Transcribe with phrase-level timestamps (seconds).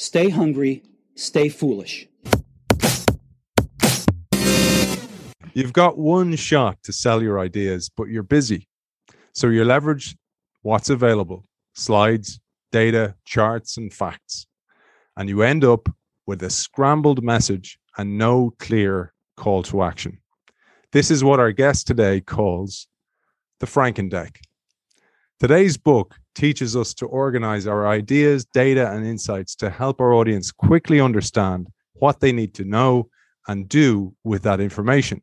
[0.00, 0.84] Stay hungry,
[1.16, 2.06] stay foolish.
[5.54, 8.68] You've got one shot to sell your ideas, but you're busy.
[9.32, 10.16] So you leverage
[10.62, 12.38] what's available slides,
[12.70, 14.46] data, charts, and facts.
[15.16, 15.88] And you end up
[16.28, 20.20] with a scrambled message and no clear call to action.
[20.92, 22.86] This is what our guest today calls
[23.58, 24.36] the Frankendeck.
[25.40, 30.52] Today's book teaches us to organize our ideas, data, and insights to help our audience
[30.52, 33.08] quickly understand what they need to know
[33.48, 35.20] and do with that information.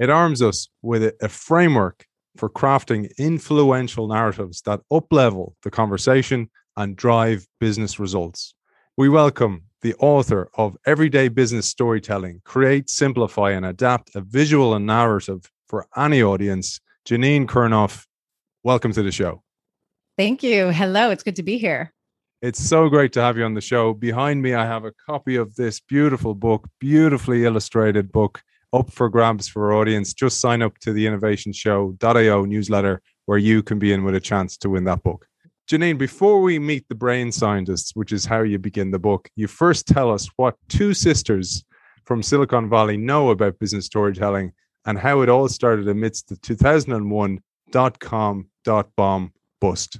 [0.00, 2.04] It arms us with a framework
[2.36, 8.52] for crafting influential narratives that uplevel the conversation and drive business results.
[8.96, 14.84] We welcome the author of Everyday Business Storytelling, Create, Simplify, and Adapt a Visual and
[14.84, 18.06] Narrative for Any Audience, Janine Kurnoff.
[18.64, 19.44] Welcome to the show.
[20.20, 20.68] Thank you.
[20.68, 21.94] Hello, it's good to be here.
[22.42, 23.94] It's so great to have you on the show.
[23.94, 28.42] Behind me, I have a copy of this beautiful book, beautifully illustrated book,
[28.74, 30.12] up for grabs for our audience.
[30.12, 34.20] Just sign up to the Innovation Show.io newsletter where you can be in with a
[34.20, 35.24] chance to win that book.
[35.66, 39.46] Janine, before we meet the brain scientists, which is how you begin the book, you
[39.46, 41.64] first tell us what two sisters
[42.04, 44.52] from Silicon Valley know about business storytelling
[44.84, 49.32] and how it all started amidst the 2001 dot com dot bomb
[49.62, 49.98] bust.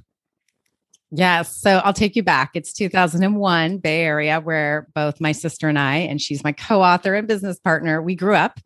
[1.11, 1.57] Yes.
[1.57, 2.51] So I'll take you back.
[2.53, 7.15] It's 2001, Bay Area, where both my sister and I, and she's my co author
[7.15, 8.59] and business partner, we grew up.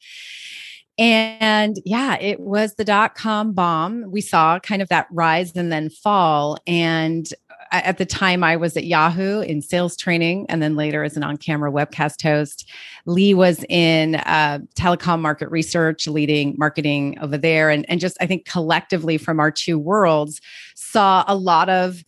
[0.98, 4.10] And yeah, it was the dot com bomb.
[4.10, 6.58] We saw kind of that rise and then fall.
[6.68, 7.28] And
[7.72, 11.24] at the time, I was at Yahoo in sales training, and then later as an
[11.24, 12.70] on camera webcast host.
[13.06, 17.70] Lee was in uh, telecom market research, leading marketing over there.
[17.72, 20.40] And, and just, I think, collectively from our two worlds,
[20.76, 22.04] saw a lot of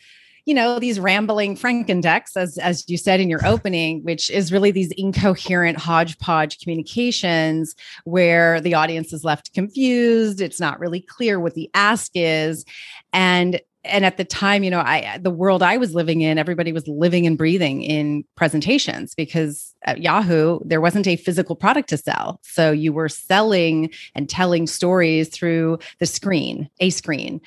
[0.47, 4.71] you know these rambling frankendecks as as you said in your opening which is really
[4.71, 10.41] these incoherent hodgepodge communications where the audience is left confused.
[10.41, 12.65] It's not really clear what the ask is.
[13.13, 16.73] And and at the time you know i the world i was living in everybody
[16.73, 21.97] was living and breathing in presentations because at yahoo there wasn't a physical product to
[21.97, 22.39] sell.
[22.43, 27.41] So you were selling and telling stories through the screen a screen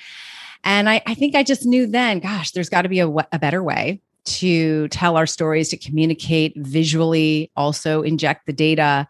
[0.63, 3.39] and I, I think I just knew then, gosh, there's got to be a, a
[3.39, 9.07] better way to tell our stories, to communicate visually, also inject the data.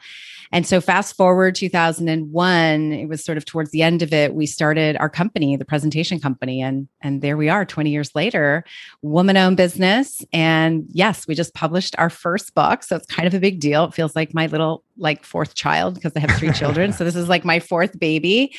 [0.51, 4.33] And so, fast forward 2001, it was sort of towards the end of it.
[4.33, 8.63] We started our company, the presentation company, and and there we are, 20 years later,
[9.01, 10.23] woman-owned business.
[10.33, 13.85] And yes, we just published our first book, so it's kind of a big deal.
[13.85, 16.93] It feels like my little like fourth child because I have three children.
[16.93, 18.55] So this is like my fourth baby,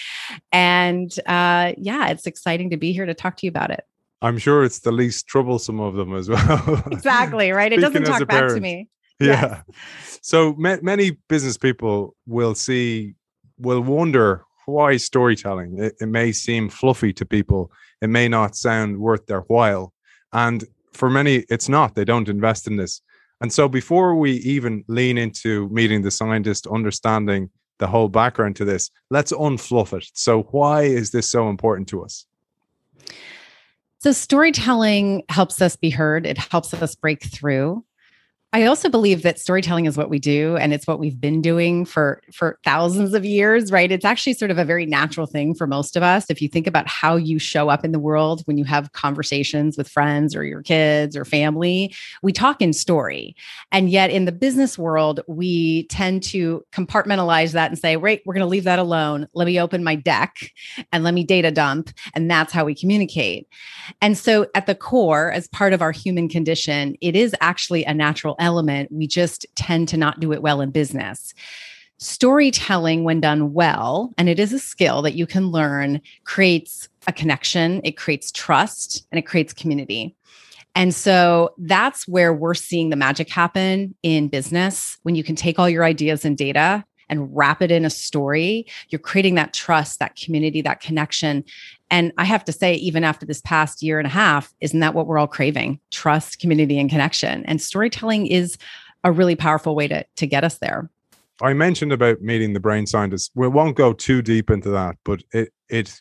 [0.50, 3.84] and uh, yeah, it's exciting to be here to talk to you about it.
[4.22, 6.82] I'm sure it's the least troublesome of them as well.
[6.92, 7.72] exactly, right?
[7.72, 8.88] It doesn't talk back to me.
[9.20, 9.62] Yeah.
[9.68, 10.18] Yes.
[10.22, 13.14] So ma- many business people will see,
[13.58, 15.78] will wonder why storytelling.
[15.78, 17.70] It, it may seem fluffy to people.
[18.00, 19.92] It may not sound worth their while.
[20.32, 21.94] And for many, it's not.
[21.94, 23.00] They don't invest in this.
[23.40, 28.64] And so before we even lean into meeting the scientist, understanding the whole background to
[28.64, 30.08] this, let's unfluff it.
[30.14, 32.26] So why is this so important to us?
[33.98, 37.84] So, storytelling helps us be heard, it helps us break through.
[38.54, 41.86] I also believe that storytelling is what we do and it's what we've been doing
[41.86, 43.90] for for thousands of years, right?
[43.90, 46.26] It's actually sort of a very natural thing for most of us.
[46.28, 49.78] If you think about how you show up in the world when you have conversations
[49.78, 53.34] with friends or your kids or family, we talk in story.
[53.70, 58.34] And yet in the business world, we tend to compartmentalize that and say, "Right, we're
[58.34, 59.28] going to leave that alone.
[59.32, 60.52] Let me open my deck
[60.92, 63.48] and let me data dump." And that's how we communicate.
[64.02, 67.94] And so at the core as part of our human condition, it is actually a
[67.94, 71.32] natural element, we just tend to not do it well in business.
[71.98, 77.12] Storytelling, when done well, and it is a skill that you can learn, creates a
[77.12, 80.16] connection, it creates trust, and it creates community.
[80.74, 85.58] And so that's where we're seeing the magic happen in business when you can take
[85.58, 89.98] all your ideas and data and wrap it in a story, you're creating that trust,
[89.98, 91.44] that community, that connection.
[91.90, 94.94] And I have to say, even after this past year and a half, isn't that
[94.94, 95.78] what we're all craving?
[95.90, 97.44] Trust, community, and connection.
[97.44, 98.56] And storytelling is
[99.04, 100.88] a really powerful way to, to get us there.
[101.42, 103.30] I mentioned about meeting the brain scientists.
[103.34, 106.00] We won't go too deep into that, but it it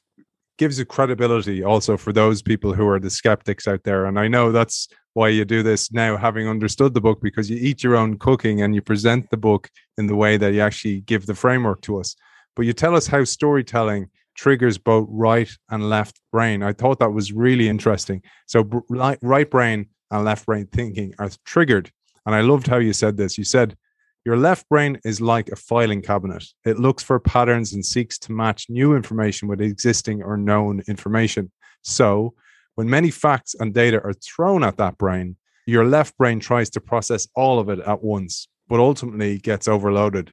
[0.58, 4.06] gives you credibility also for those people who are the skeptics out there.
[4.06, 7.58] And I know that's why you do this now, having understood the book, because you
[7.58, 11.02] eat your own cooking and you present the book in the way that you actually
[11.02, 12.16] give the framework to us.
[12.56, 16.64] But you tell us how storytelling triggers both right and left brain.
[16.64, 18.22] I thought that was really interesting.
[18.48, 21.92] So, right brain and left brain thinking are triggered
[22.26, 23.38] And I loved how you said this.
[23.38, 23.76] You said,
[24.26, 26.46] Your left brain is like a filing cabinet.
[26.66, 31.52] It looks for patterns and seeks to match new information with existing or known information.
[31.82, 32.34] So,
[32.76, 35.36] when many facts and data are thrown at that brain,
[35.66, 40.32] your left brain tries to process all of it at once, but ultimately gets overloaded.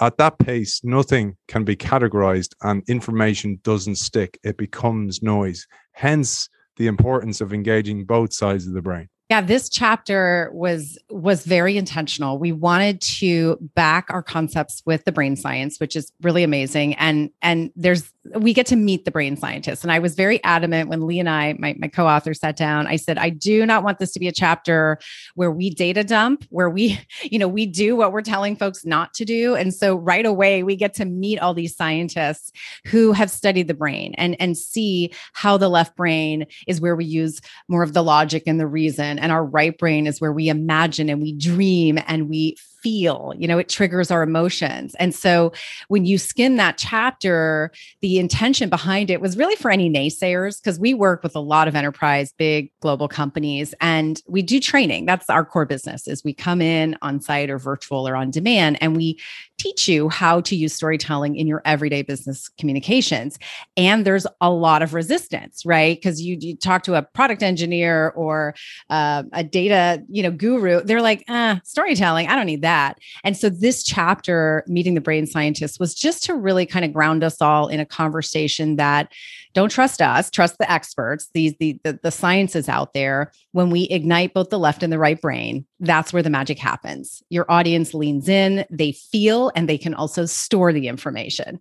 [0.00, 4.38] At that pace, nothing can be categorized and information doesn't stick.
[4.44, 5.66] It becomes noise.
[5.92, 9.08] Hence, the importance of engaging both sides of the brain.
[9.28, 12.38] Yeah, this chapter was was very intentional.
[12.38, 16.94] We wanted to back our concepts with the brain science, which is really amazing.
[16.94, 19.82] And and there's we get to meet the brain scientists.
[19.82, 22.86] And I was very adamant when Lee and I, my, my co-author, sat down.
[22.86, 24.98] I said, I do not want this to be a chapter
[25.34, 29.14] where we data dump, where we, you know, we do what we're telling folks not
[29.14, 29.54] to do.
[29.54, 32.52] And so right away we get to meet all these scientists
[32.86, 37.04] who have studied the brain and, and see how the left brain is where we
[37.04, 39.18] use more of the logic and the reason.
[39.18, 43.48] And our right brain is where we imagine and we dream and we feel you
[43.48, 44.94] know it triggers our emotions.
[45.00, 45.52] And so
[45.88, 50.78] when you skim that chapter the intention behind it was really for any naysayers because
[50.78, 55.04] we work with a lot of enterprise big global companies and we do training.
[55.04, 58.78] That's our core business is we come in on site or virtual or on demand
[58.80, 59.18] and we
[59.58, 63.38] teach you how to use storytelling in your everyday business communications
[63.76, 68.10] and there's a lot of resistance right because you, you talk to a product engineer
[68.10, 68.54] or
[68.90, 72.98] uh, a data you know guru they're like ah, storytelling i don't need that.
[73.24, 77.22] And so this chapter, Meeting the Brain Scientist, was just to really kind of ground
[77.22, 79.12] us all in a conversation that
[79.54, 81.28] don't trust us, trust the experts.
[81.32, 83.32] These the, the the out there.
[83.52, 87.22] When we ignite both the left and the right brain, that's where the magic happens.
[87.28, 91.60] Your audience leans in, they feel, and they can also store the information.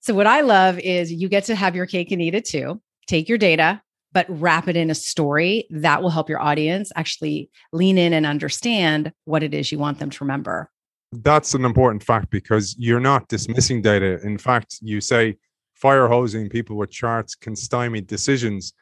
[0.00, 2.80] So what I love is you get to have your cake and eat it too.
[3.06, 3.80] Take your data,
[4.12, 8.26] but wrap it in a story that will help your audience actually lean in and
[8.26, 10.70] understand what it is you want them to remember.
[11.12, 14.18] That's an important fact because you're not dismissing data.
[14.22, 15.36] In fact, you say
[15.74, 18.72] fire hosing people with charts can stymie decisions,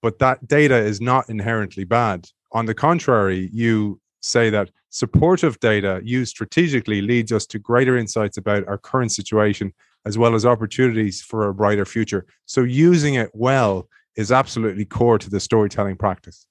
[0.00, 2.28] but that data is not inherently bad.
[2.52, 8.36] On the contrary, you say that supportive data used strategically leads us to greater insights
[8.36, 9.72] about our current situation
[10.06, 12.26] as well as opportunities for a brighter future.
[12.46, 16.46] So using it well is absolutely core to the storytelling practice.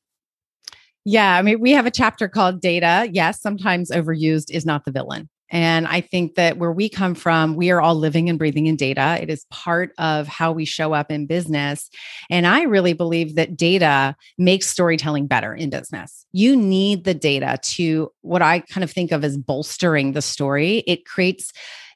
[1.05, 3.09] Yeah, I mean, we have a chapter called Data.
[3.11, 5.29] Yes, sometimes overused is not the villain.
[5.51, 8.75] And I think that where we come from, we are all living and breathing in
[8.75, 9.17] data.
[9.21, 11.89] It is part of how we show up in business.
[12.29, 16.25] And I really believe that data makes storytelling better in business.
[16.31, 20.83] You need the data to what I kind of think of as bolstering the story.
[20.85, 21.51] It creates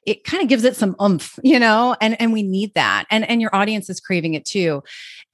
[0.06, 3.04] it kind of gives it some oomph, you know, and and we need that.
[3.10, 4.82] And and your audience is craving it too.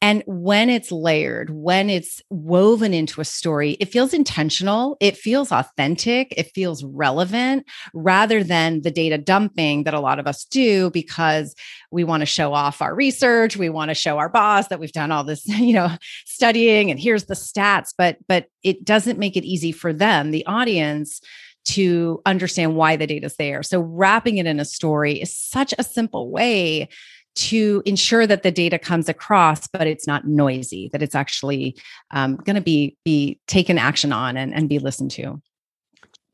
[0.03, 5.53] And when it's layered, when it's woven into a story, it feels intentional, it feels
[5.53, 10.89] authentic, it feels relevant rather than the data dumping that a lot of us do
[10.91, 11.55] because
[11.91, 14.93] we want to show off our research, we want to show our boss that we've
[14.93, 15.91] done all this, you know,
[16.25, 20.47] studying and here's the stats, but but it doesn't make it easy for them, the
[20.47, 21.21] audience
[21.67, 23.63] to understand why the data is there.
[23.63, 26.89] So wrapping it in a story is such a simple way
[27.37, 31.77] to ensure that the data comes across, but it's not noisy, that it's actually
[32.11, 35.41] um, going to be be taken action on and, and be listened to.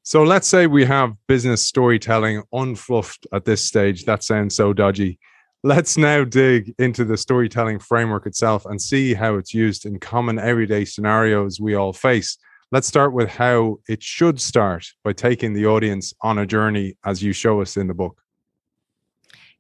[0.03, 4.05] So let's say we have business storytelling unfluffed at this stage.
[4.05, 5.19] That sounds so dodgy.
[5.65, 10.39] Let's now dig into the storytelling framework itself and see how it's used in common
[10.39, 12.39] everyday scenarios we all face
[12.73, 17.23] let's start with how it should start by taking the audience on a journey as
[17.23, 18.21] you show us in the book.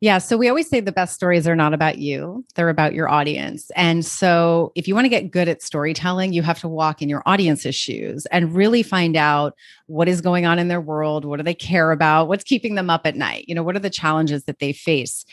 [0.03, 0.19] Yeah.
[0.19, 3.71] So we always say the best stories are not about you, they're about your audience.
[3.75, 7.09] And so if you want to get good at storytelling, you have to walk in
[7.09, 9.55] your audience's shoes and really find out
[9.87, 11.25] what is going on in their world.
[11.25, 12.29] What do they care about?
[12.29, 13.47] What's keeping them up at night?
[13.49, 15.25] You know, what are the challenges that they face?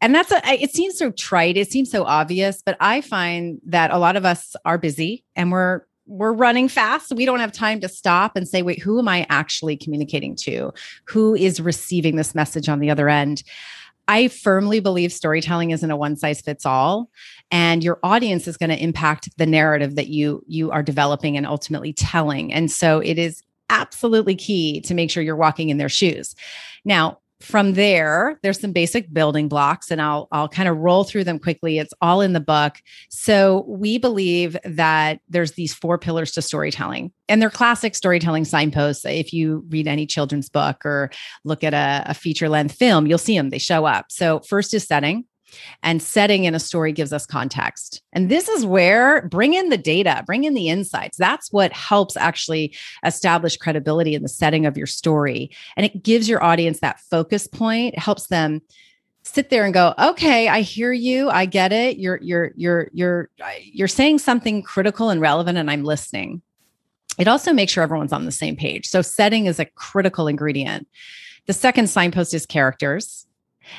[0.00, 1.56] And that's a, it seems so trite.
[1.56, 5.50] It seems so obvious, but I find that a lot of us are busy and
[5.50, 7.12] we're we're running fast.
[7.12, 10.72] We don't have time to stop and say, wait, who am I actually communicating to?
[11.04, 13.42] Who is receiving this message on the other end?
[14.08, 17.08] I firmly believe storytelling isn't a one size fits all
[17.50, 21.46] and your audience is going to impact the narrative that you you are developing and
[21.46, 22.52] ultimately telling.
[22.52, 26.34] And so it is absolutely key to make sure you're walking in their shoes.
[26.84, 31.24] Now, from there there's some basic building blocks and i'll i'll kind of roll through
[31.24, 31.78] them quickly.
[31.78, 32.76] It's all in the book.
[33.10, 39.04] So we believe that there's these four pillars to storytelling and they're classic storytelling signposts.
[39.04, 41.10] If you read any children's book or
[41.44, 44.06] look at a, a feature length film you'll see them they show up.
[44.10, 45.24] So first is setting
[45.82, 48.02] And setting in a story gives us context.
[48.12, 51.16] And this is where bring in the data, bring in the insights.
[51.16, 55.50] That's what helps actually establish credibility in the setting of your story.
[55.76, 57.94] And it gives your audience that focus point.
[57.94, 58.62] It helps them
[59.24, 63.30] sit there and go okay i hear you i get it you're you're you're you're
[63.62, 66.42] you're saying something critical and relevant and i'm listening
[67.18, 70.88] it also makes sure everyone's on the same page so setting is a critical ingredient
[71.46, 73.26] the second signpost is characters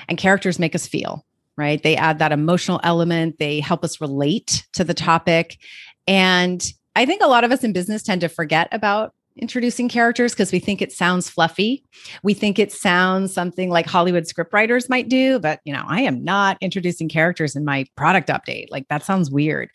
[0.07, 1.25] and characters make us feel
[1.57, 5.57] right they add that emotional element they help us relate to the topic
[6.07, 10.33] and i think a lot of us in business tend to forget about introducing characters
[10.33, 11.83] because we think it sounds fluffy.
[12.21, 16.23] We think it sounds something like Hollywood scriptwriters might do, but you know, I am
[16.23, 18.67] not introducing characters in my product update.
[18.69, 19.69] Like that sounds weird.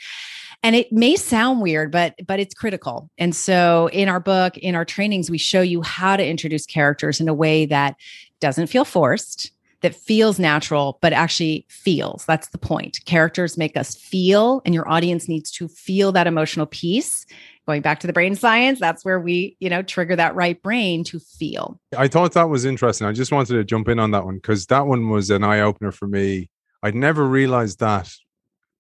[0.63, 3.11] And it may sound weird, but but it's critical.
[3.17, 7.21] And so in our book, in our trainings, we show you how to introduce characters
[7.21, 7.95] in a way that
[8.41, 12.25] doesn't feel forced, that feels natural, but actually feels.
[12.27, 12.99] That's the point.
[13.05, 17.27] Characters make us feel, and your audience needs to feel that emotional piece
[17.69, 21.05] going back to the brain science that's where we you know trigger that right brain
[21.05, 24.25] to feel i thought that was interesting i just wanted to jump in on that
[24.25, 26.49] one because that one was an eye-opener for me
[26.83, 28.11] i'd never realized that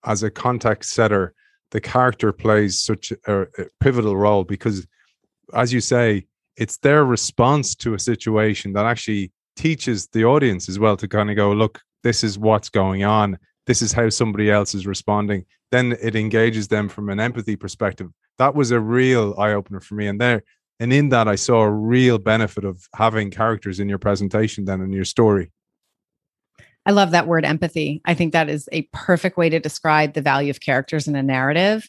[0.06, 1.34] as a context setter
[1.70, 4.86] the character plays such a, a pivotal role because
[5.52, 6.24] as you say
[6.56, 11.30] it's their response to a situation that actually teaches the audience as well to kind
[11.30, 15.44] of go look this is what's going on this is how somebody else is responding
[15.70, 19.94] then it engages them from an empathy perspective that was a real eye opener for
[19.94, 20.06] me.
[20.06, 20.42] And there,
[20.80, 24.80] and in that, I saw a real benefit of having characters in your presentation, then
[24.80, 25.50] in your story.
[26.86, 28.00] I love that word empathy.
[28.06, 31.22] I think that is a perfect way to describe the value of characters in a
[31.22, 31.88] narrative.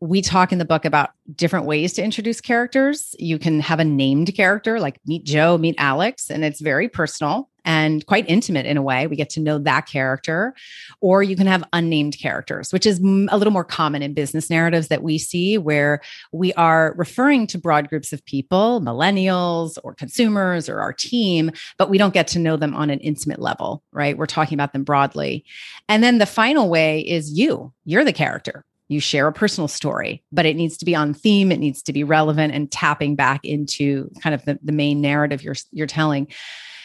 [0.00, 3.16] We talk in the book about different ways to introduce characters.
[3.18, 7.48] You can have a named character like meet Joe, meet Alex, and it's very personal
[7.68, 9.06] and quite intimate in a way.
[9.06, 10.54] We get to know that character.
[11.02, 14.88] Or you can have unnamed characters, which is a little more common in business narratives
[14.88, 16.00] that we see where
[16.32, 21.90] we are referring to broad groups of people, millennials or consumers or our team, but
[21.90, 24.16] we don't get to know them on an intimate level, right?
[24.16, 25.44] We're talking about them broadly.
[25.90, 30.22] And then the final way is you, you're the character you share a personal story,
[30.32, 31.52] but it needs to be on theme.
[31.52, 35.42] It needs to be relevant and tapping back into kind of the, the main narrative
[35.42, 36.26] you're, you're telling.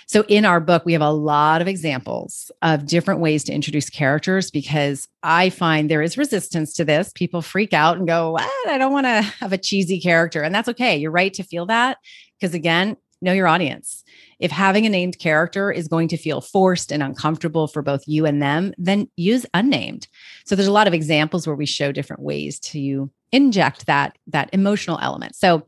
[0.05, 3.89] So in our book, we have a lot of examples of different ways to introduce
[3.89, 7.11] characters because I find there is resistance to this.
[7.15, 8.69] People freak out and go, what?
[8.69, 10.43] I don't want to have a cheesy character.
[10.43, 10.97] And that's okay.
[10.97, 11.97] You're right to feel that
[12.37, 14.03] because, again, know your audience.
[14.43, 18.25] If having a named character is going to feel forced and uncomfortable for both you
[18.25, 20.09] and them, then use unnamed.
[20.43, 24.49] So there's a lot of examples where we show different ways to inject that that
[24.51, 25.37] emotional element.
[25.37, 25.65] So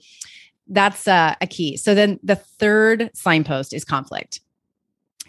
[0.67, 1.77] that's uh, a key.
[1.77, 4.41] So then the third signpost is conflict.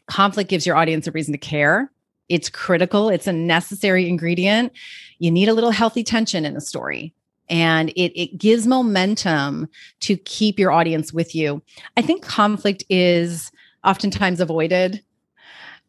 [0.08, 1.92] Conflict gives your audience a reason to care.
[2.28, 4.72] It's critical, it's a necessary ingredient.
[5.20, 7.14] You need a little healthy tension in the story.
[7.48, 9.68] And it, it gives momentum
[10.00, 11.62] to keep your audience with you.
[11.96, 13.52] I think conflict is
[13.84, 15.02] oftentimes avoided,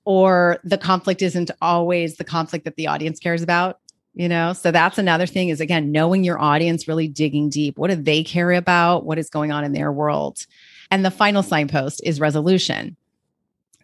[0.06, 3.80] or the conflict isn't always the conflict that the audience cares about
[4.18, 4.52] you know?
[4.52, 7.78] So that's another thing is again knowing your audience really digging deep.
[7.78, 9.06] What do they care about?
[9.06, 10.40] What is going on in their world?
[10.90, 12.98] And the final signpost is resolution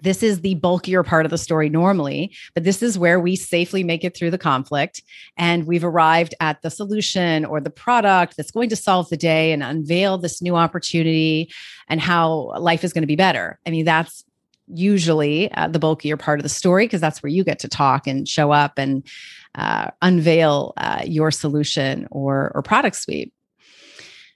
[0.04, 3.84] this is the bulkier part of the story normally, but this is where we safely
[3.84, 5.02] make it through the conflict
[5.38, 9.54] and we've arrived at the solution or the product that's going to solve the day
[9.54, 11.50] and unveil this new opportunity
[11.88, 13.60] and how life is going to be better.
[13.66, 14.26] I mean, that's
[14.68, 18.06] usually uh, the bulkier part of the story because that's where you get to talk
[18.06, 19.08] and show up and
[19.56, 23.32] uh, unveil uh, your solution or or product suite.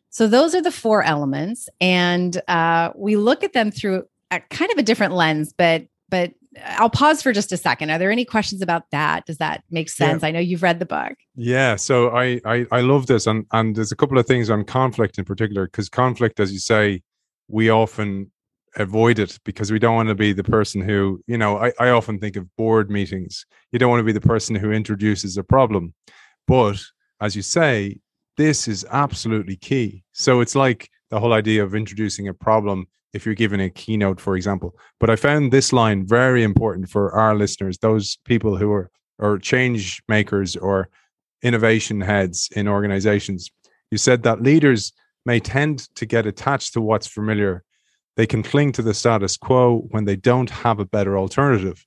[0.09, 4.71] So those are the four elements, and uh, we look at them through a kind
[4.71, 5.53] of a different lens.
[5.57, 6.33] But but
[6.65, 7.89] I'll pause for just a second.
[7.91, 9.25] Are there any questions about that?
[9.25, 10.23] Does that make sense?
[10.23, 10.29] Yeah.
[10.29, 11.13] I know you've read the book.
[11.35, 11.75] Yeah.
[11.75, 15.17] So I I, I love this, and and there's a couple of things on conflict
[15.17, 17.01] in particular because conflict, as you say,
[17.47, 18.31] we often
[18.75, 21.89] avoid it because we don't want to be the person who, you know, I, I
[21.89, 23.45] often think of board meetings.
[23.71, 25.93] You don't want to be the person who introduces a problem.
[26.47, 26.79] But
[27.19, 27.97] as you say,
[28.37, 30.03] this is absolutely key.
[30.11, 34.19] So it's like the whole idea of introducing a problem if you're giving a keynote,
[34.19, 34.75] for example.
[34.99, 39.39] But I found this line very important for our listeners, those people who are or
[39.39, 40.89] change makers or
[41.41, 43.49] innovation heads in organizations.
[43.89, 44.93] You said that leaders
[45.25, 47.63] may tend to get attached to what's familiar
[48.17, 51.85] they can cling to the status quo when they don't have a better alternative.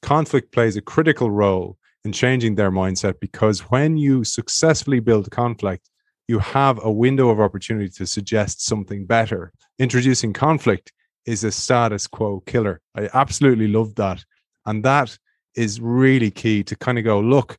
[0.00, 5.90] Conflict plays a critical role in changing their mindset because when you successfully build conflict,
[6.28, 9.52] you have a window of opportunity to suggest something better.
[9.78, 10.92] Introducing conflict
[11.26, 12.80] is a status quo killer.
[12.96, 14.24] I absolutely love that.
[14.66, 15.16] And that
[15.54, 17.58] is really key to kind of go, look,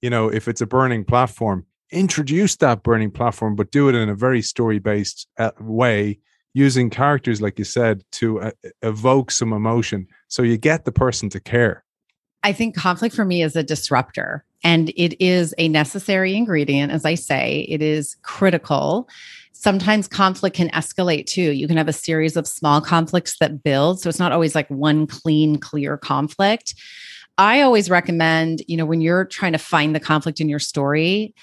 [0.00, 4.08] you know, if it's a burning platform, introduce that burning platform, but do it in
[4.08, 6.18] a very story based uh, way
[6.54, 8.50] using characters, like you said, to uh,
[8.82, 10.06] evoke some emotion.
[10.28, 11.84] So you get the person to care.
[12.46, 16.92] I think conflict for me is a disruptor and it is a necessary ingredient.
[16.92, 19.08] As I say, it is critical.
[19.50, 21.50] Sometimes conflict can escalate too.
[21.50, 24.00] You can have a series of small conflicts that build.
[24.00, 26.76] So it's not always like one clean, clear conflict.
[27.36, 31.34] I always recommend, you know, when you're trying to find the conflict in your story,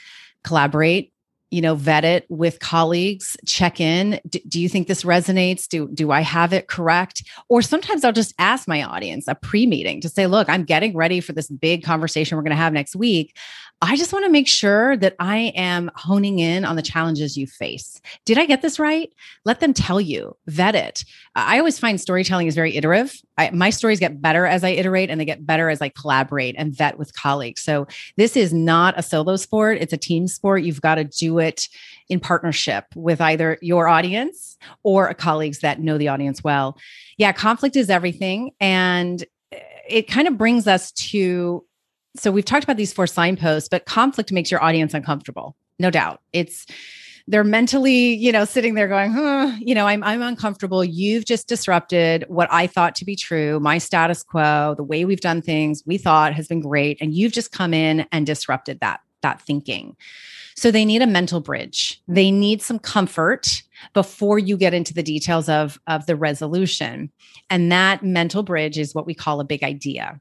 [0.45, 1.12] collaborate
[1.53, 4.19] you know vet it with colleagues check in.
[4.27, 5.67] D- do you think this resonates?
[5.67, 7.23] Do do i have it correct?
[7.49, 11.19] Or sometimes i'll just ask my audience a pre-meeting to say look i'm getting ready
[11.19, 13.37] for this big conversation we're going to have next week
[13.85, 17.45] I just want to make sure that I am honing in on the challenges you
[17.45, 17.99] face.
[18.23, 19.11] Did I get this right?
[19.43, 21.03] Let them tell you, vet it.
[21.35, 23.13] I always find storytelling is very iterative.
[23.37, 26.55] I, my stories get better as I iterate and they get better as I collaborate
[26.57, 27.61] and vet with colleagues.
[27.61, 27.85] So
[28.15, 30.63] this is not a solo sport, it's a team sport.
[30.63, 31.67] You've got to do it
[32.07, 36.77] in partnership with either your audience or colleagues that know the audience well.
[37.17, 38.51] Yeah, conflict is everything.
[38.61, 39.25] And
[39.89, 41.65] it kind of brings us to
[42.15, 45.55] so we've talked about these four signposts, but conflict makes your audience uncomfortable.
[45.79, 46.21] No doubt.
[46.31, 46.65] It's
[47.27, 50.83] they're mentally, you know, sitting there going, huh, you know, I'm I'm uncomfortable.
[50.83, 55.21] You've just disrupted what I thought to be true, my status quo, the way we've
[55.21, 56.97] done things, we thought has been great.
[57.01, 59.95] And you've just come in and disrupted that, that thinking.
[60.55, 62.01] So they need a mental bridge.
[62.07, 67.11] They need some comfort before you get into the details of, of the resolution.
[67.49, 70.19] And that mental bridge is what we call a big idea.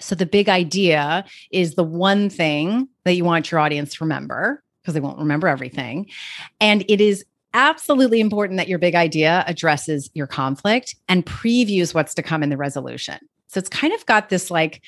[0.00, 4.62] So the big idea is the one thing that you want your audience to remember
[4.82, 6.08] because they won't remember everything.
[6.60, 12.14] And it is absolutely important that your big idea addresses your conflict and previews what's
[12.14, 13.18] to come in the resolution.
[13.48, 14.82] So it's kind of got this like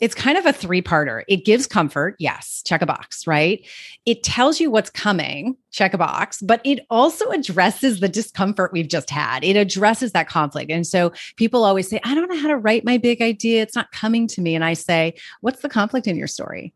[0.00, 1.24] it's kind of a three parter.
[1.28, 2.16] It gives comfort.
[2.18, 2.62] Yes.
[2.64, 3.66] Check a box, right?
[4.06, 5.56] It tells you what's coming.
[5.70, 9.44] Check a box, but it also addresses the discomfort we've just had.
[9.44, 10.70] It addresses that conflict.
[10.70, 13.62] And so people always say, I don't know how to write my big idea.
[13.62, 14.54] It's not coming to me.
[14.54, 16.72] And I say, what's the conflict in your story?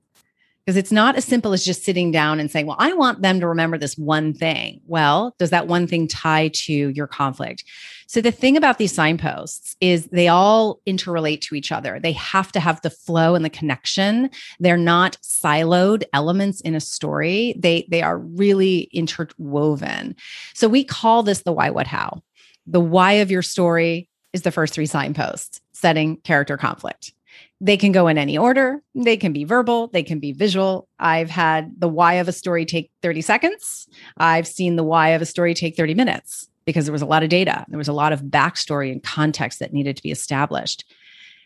[0.65, 3.41] because it's not as simple as just sitting down and saying, Well, I want them
[3.41, 4.81] to remember this one thing.
[4.87, 7.65] Well, does that one thing tie to your conflict?
[8.13, 11.99] So, the thing about these signposts is they all interrelate to each other.
[11.99, 14.29] They have to have the flow and the connection.
[14.61, 20.15] They're not siloed elements in a story, they, they are really interwoven.
[20.53, 22.23] So, we call this the why, what, how.
[22.67, 27.15] The why of your story is the first three signposts setting, character, conflict.
[27.63, 28.83] They can go in any order.
[28.95, 30.87] They can be verbal, they can be visual.
[30.99, 33.89] I've had the why of a story take 30 seconds.
[34.19, 37.23] I've seen the why of a story take 30 minutes because there was a lot
[37.23, 37.65] of data.
[37.69, 40.85] There was a lot of backstory and context that needed to be established.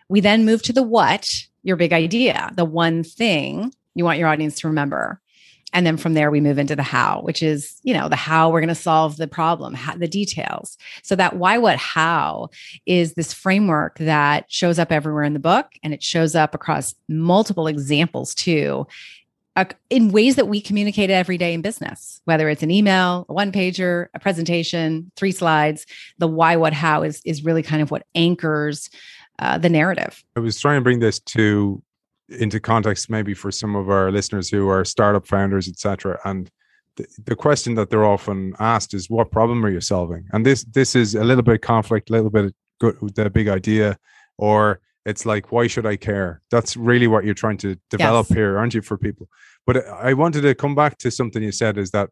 [0.08, 1.28] We then move to the what,
[1.62, 5.20] your big idea, the one thing you want your audience to remember.
[5.72, 8.50] And then from there, we move into the how, which is, you know, the how
[8.50, 10.78] we're going to solve the problem, how, the details.
[11.02, 12.50] So that why, what, how
[12.86, 16.94] is this framework that shows up everywhere in the book and it shows up across
[17.08, 18.86] multiple examples too.
[19.88, 23.52] In ways that we communicate every day in business, whether it's an email, a one
[23.52, 25.86] pager, a presentation, three slides,
[26.18, 28.90] the why, what, how is, is really kind of what anchors
[29.38, 30.22] uh, the narrative.
[30.36, 31.82] I was trying to bring this to
[32.28, 36.50] into context maybe for some of our listeners who are startup founders etc and
[36.96, 40.64] the, the question that they're often asked is what problem are you solving and this
[40.64, 43.96] this is a little bit conflict a little bit good the big idea
[44.38, 48.36] or it's like why should i care that's really what you're trying to develop yes.
[48.36, 49.28] here aren't you for people
[49.66, 52.10] but i wanted to come back to something you said is that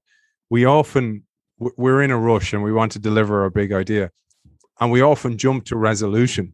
[0.49, 1.23] we often
[1.59, 4.11] we're in a rush and we want to deliver a big idea
[4.81, 6.53] and we often jump to resolution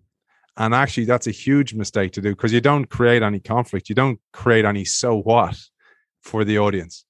[0.60, 3.88] and actually, that's a huge mistake to do because you don't create any conflict.
[3.88, 5.58] You don't create any so what
[6.20, 7.06] for the audience.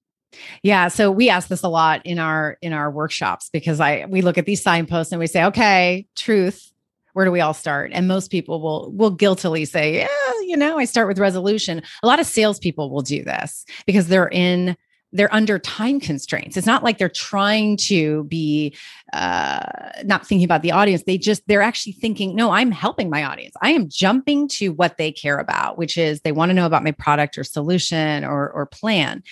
[0.62, 4.22] Yeah, so we ask this a lot in our in our workshops because I we
[4.22, 6.70] look at these signposts and we say, okay, truth,
[7.12, 7.90] where do we all start?
[7.94, 10.08] And most people will will guiltily say, yeah,
[10.42, 11.82] you know, I start with resolution.
[12.02, 14.76] A lot of salespeople will do this because they're in
[15.12, 16.56] they're under time constraints.
[16.56, 18.76] It's not like they're trying to be
[19.12, 19.64] uh,
[20.04, 21.02] not thinking about the audience.
[21.02, 23.54] They just, they're actually thinking, no, I'm helping my audience.
[23.60, 26.84] I am jumping to what they care about, which is they want to know about
[26.84, 29.22] my product or solution or, or plan.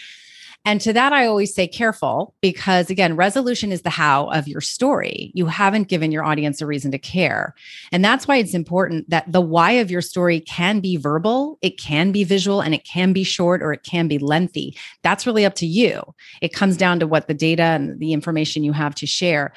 [0.68, 4.60] And to that, I always say careful because, again, resolution is the how of your
[4.60, 5.32] story.
[5.34, 7.54] You haven't given your audience a reason to care.
[7.90, 11.80] And that's why it's important that the why of your story can be verbal, it
[11.80, 14.76] can be visual, and it can be short or it can be lengthy.
[15.02, 16.02] That's really up to you.
[16.42, 19.54] It comes down to what the data and the information you have to share.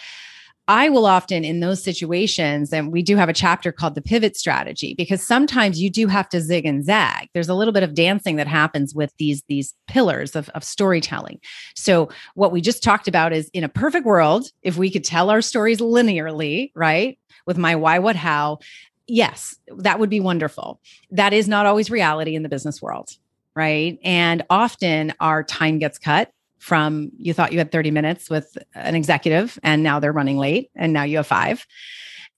[0.68, 4.38] I will often in those situations, and we do have a chapter called the pivot
[4.38, 7.30] strategy, because sometimes you do have to zig and zag.
[7.34, 11.40] There's a little bit of dancing that happens with these, these pillars of, of storytelling.
[11.76, 15.30] So, what we just talked about is in a perfect world, if we could tell
[15.30, 17.18] our stories linearly, right?
[17.46, 18.60] With my why, what, how,
[19.08, 20.80] yes, that would be wonderful.
[21.10, 23.10] That is not always reality in the business world,
[23.56, 23.98] right?
[24.04, 28.94] And often our time gets cut from you thought you had 30 minutes with an
[28.94, 31.66] executive and now they're running late and now you have five.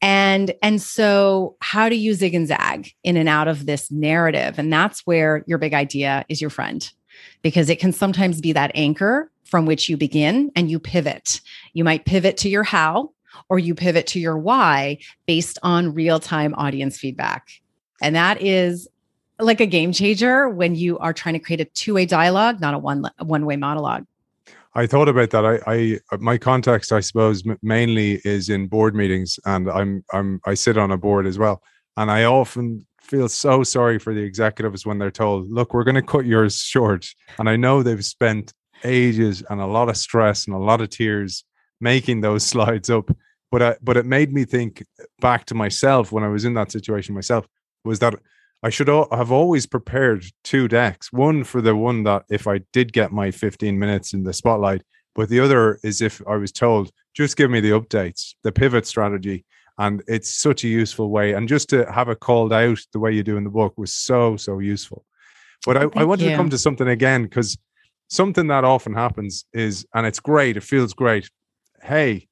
[0.01, 4.57] And and so how do you zig and zag in and out of this narrative?
[4.57, 6.89] And that's where your big idea is your friend
[7.41, 11.41] because it can sometimes be that anchor from which you begin and you pivot.
[11.73, 13.12] You might pivot to your how
[13.49, 17.49] or you pivot to your why based on real-time audience feedback.
[18.01, 18.88] And that is
[19.39, 22.77] like a game changer when you are trying to create a two-way dialogue not a
[22.77, 24.05] one one-way monologue
[24.75, 25.45] I thought about that.
[25.45, 30.55] I, I my context, I suppose, mainly is in board meetings, and I'm I'm I
[30.55, 31.62] sit on a board as well,
[31.95, 35.95] and I often feel so sorry for the executives when they're told, "Look, we're going
[35.95, 37.07] to cut yours short,"
[37.38, 40.89] and I know they've spent ages and a lot of stress and a lot of
[40.89, 41.43] tears
[41.79, 43.15] making those slides up,
[43.51, 44.83] but I, but it made me think
[45.19, 47.47] back to myself when I was in that situation myself.
[47.86, 48.15] Was that
[48.63, 51.12] I should have always prepared two decks.
[51.12, 54.84] One for the one that if I did get my 15 minutes in the spotlight,
[55.15, 58.88] but the other is if I was told, just give me the updates, the pivot
[58.88, 59.45] strategy.
[59.78, 61.34] And it's such a useful way.
[61.34, 63.93] And just to have it called out the way you do in the book was
[63.93, 65.04] so, so useful.
[65.65, 66.30] But I, I wanted you.
[66.32, 67.58] to come to something again because
[68.10, 71.30] something that often happens is, and it's great, it feels great.
[71.82, 72.28] Hey,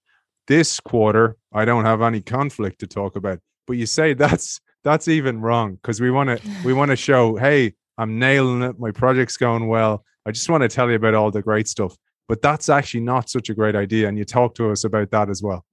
[0.47, 3.39] this quarter, I don't have any conflict to talk about.
[3.67, 7.35] But you say that's that's even wrong because we want to we want to show
[7.35, 8.79] hey i'm nailing it.
[8.79, 10.03] My project's going well.
[10.25, 11.95] I just want to tell you about all the great stuff.
[12.27, 15.29] But that's actually not such a great idea and you talk to us about that
[15.29, 15.65] as well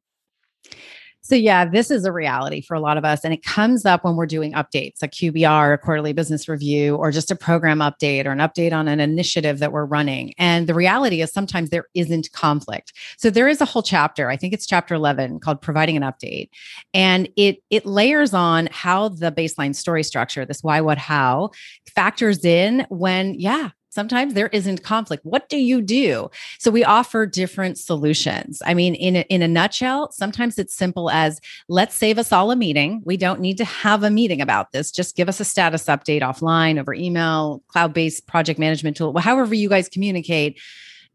[1.21, 3.25] so, yeah, this is a reality for a lot of us.
[3.25, 7.11] And it comes up when we're doing updates, a QBR, a quarterly business review, or
[7.11, 10.33] just a program update or an update on an initiative that we're running.
[10.39, 12.93] And the reality is sometimes there isn't conflict.
[13.19, 16.51] So, there is a whole chapter, I think it's chapter 11 called Providing an Update.
[16.95, 21.51] And it, it layers on how the baseline story structure, this why, what, how,
[21.95, 26.31] factors in when, yeah, sometimes there isn't conflict what do you do
[26.61, 31.11] so we offer different solutions i mean in a, in a nutshell sometimes it's simple
[31.11, 34.71] as let's save us all a meeting we don't need to have a meeting about
[34.71, 39.53] this just give us a status update offline over email cloud-based project management tool however
[39.53, 40.61] you guys communicate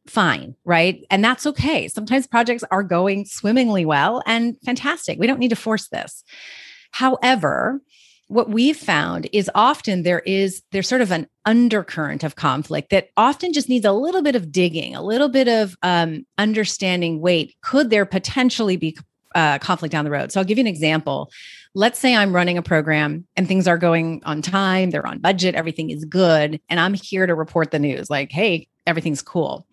[0.05, 1.05] fine, right?
[1.09, 1.87] And that's okay.
[1.87, 5.17] Sometimes projects are going swimmingly well and fantastic.
[5.17, 6.25] We don't need to force this.
[6.91, 7.79] However,
[8.33, 13.09] what we've found is often there is there's sort of an undercurrent of conflict that
[13.15, 17.55] often just needs a little bit of digging a little bit of um, understanding wait
[17.61, 18.97] could there potentially be
[19.35, 20.31] uh, conflict down the road?
[20.31, 21.31] So i'll give you an example.
[21.75, 25.55] Let's say i'm running a program and things are going on time they're on budget
[25.55, 29.67] everything is good and i'm here to report the news like hey everything's cool.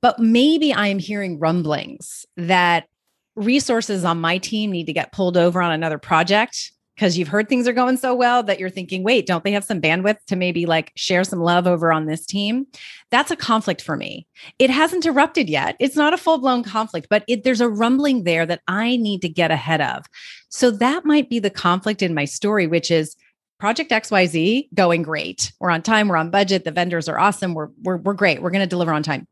[0.00, 2.86] But maybe i'm hearing rumblings that
[3.34, 7.48] resources on my team need to get pulled over on another project because you've heard
[7.48, 10.36] things are going so well that you're thinking, wait, don't they have some bandwidth to
[10.36, 12.66] maybe like share some love over on this team?
[13.10, 14.26] That's a conflict for me.
[14.58, 15.76] It hasn't erupted yet.
[15.78, 19.22] It's not a full blown conflict, but it, there's a rumbling there that I need
[19.22, 20.04] to get ahead of.
[20.48, 23.16] So that might be the conflict in my story, which is
[23.58, 25.52] Project XYZ going great.
[25.60, 28.50] We're on time, we're on budget, the vendors are awesome, we're, we're, we're great, we're
[28.50, 29.26] going to deliver on time.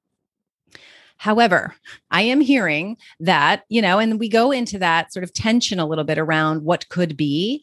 [1.20, 1.74] However,
[2.10, 5.84] I am hearing that, you know, and we go into that sort of tension a
[5.84, 7.62] little bit around what could be.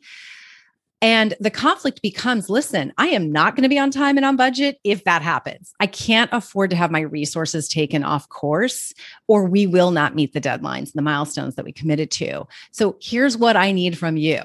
[1.01, 4.35] And the conflict becomes listen, I am not going to be on time and on
[4.35, 5.73] budget if that happens.
[5.79, 8.93] I can't afford to have my resources taken off course,
[9.27, 12.47] or we will not meet the deadlines, and the milestones that we committed to.
[12.69, 14.43] So here's what I need from you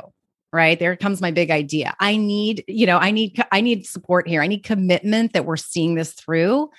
[0.53, 0.79] right?
[0.79, 1.95] There comes my big idea.
[1.99, 4.43] I need you know i need i need support here.
[4.43, 6.71] I need commitment that we're seeing this through.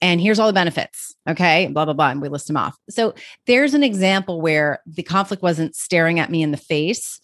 [0.00, 1.68] And here's all the benefits okay?
[1.68, 2.76] Blah blah blah and we list them off.
[2.90, 3.14] So
[3.46, 7.20] there's an example where the conflict wasn't staring at me in the face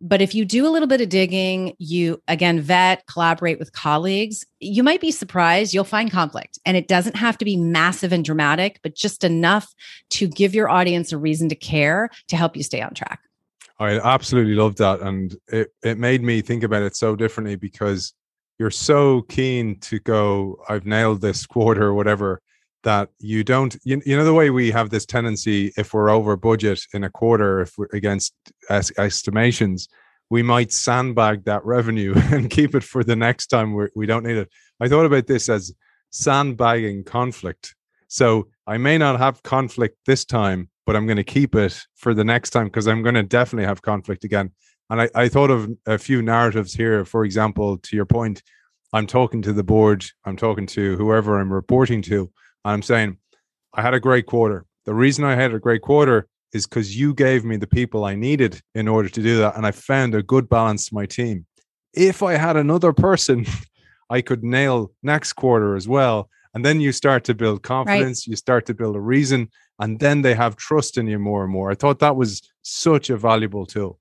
[0.00, 4.46] but if you do a little bit of digging you again vet collaborate with colleagues
[4.60, 6.58] you might be surprised you'll find conflict.
[6.66, 9.74] And it doesn't have to be massive and dramatic but just enough
[10.10, 13.20] to give your audience a reason to care to help you stay on track
[13.78, 15.00] I absolutely love that.
[15.00, 18.12] And it, it made me think about it so differently because
[18.58, 22.40] you're so keen to go, I've nailed this quarter or whatever,
[22.84, 26.36] that you don't, you, you know, the way we have this tendency, if we're over
[26.36, 28.34] budget in a quarter, if we're against
[28.68, 29.88] es- estimations,
[30.30, 34.14] we might sandbag that revenue and keep it for the next time we're, we do
[34.14, 34.48] not need it.
[34.80, 35.72] I thought about this as
[36.10, 37.74] sandbagging conflict.
[38.08, 42.14] So I may not have conflict this time, but I'm going to keep it for
[42.14, 44.52] the next time because I'm going to definitely have conflict again.
[44.88, 47.04] And I, I thought of a few narratives here.
[47.04, 48.42] For example, to your point,
[48.94, 53.18] I'm talking to the board, I'm talking to whoever I'm reporting to, and I'm saying,
[53.74, 54.64] I had a great quarter.
[54.86, 58.14] The reason I had a great quarter is because you gave me the people I
[58.14, 59.56] needed in order to do that.
[59.56, 61.44] And I found a good balance to my team.
[61.92, 63.44] If I had another person,
[64.08, 66.30] I could nail next quarter as well.
[66.54, 68.30] And then you start to build confidence, right.
[68.30, 71.52] you start to build a reason, and then they have trust in you more and
[71.52, 71.70] more.
[71.70, 73.98] I thought that was such a valuable tool.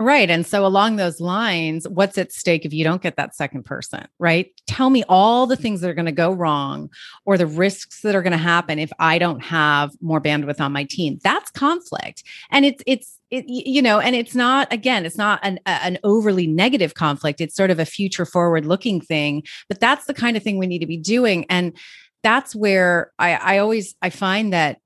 [0.00, 0.30] Right.
[0.30, 4.08] And so, along those lines, what's at stake if you don't get that second person,
[4.18, 4.50] right?
[4.66, 6.88] Tell me all the things that are going to go wrong
[7.26, 10.72] or the risks that are going to happen if I don't have more bandwidth on
[10.72, 11.18] my team.
[11.22, 12.22] That's conflict.
[12.50, 16.46] And it's, it's, it, you know, and it's not, again, it's not an, an overly
[16.46, 17.42] negative conflict.
[17.42, 20.66] It's sort of a future forward looking thing, but that's the kind of thing we
[20.66, 21.44] need to be doing.
[21.50, 21.76] And
[22.22, 24.79] that's where I, I always, I find that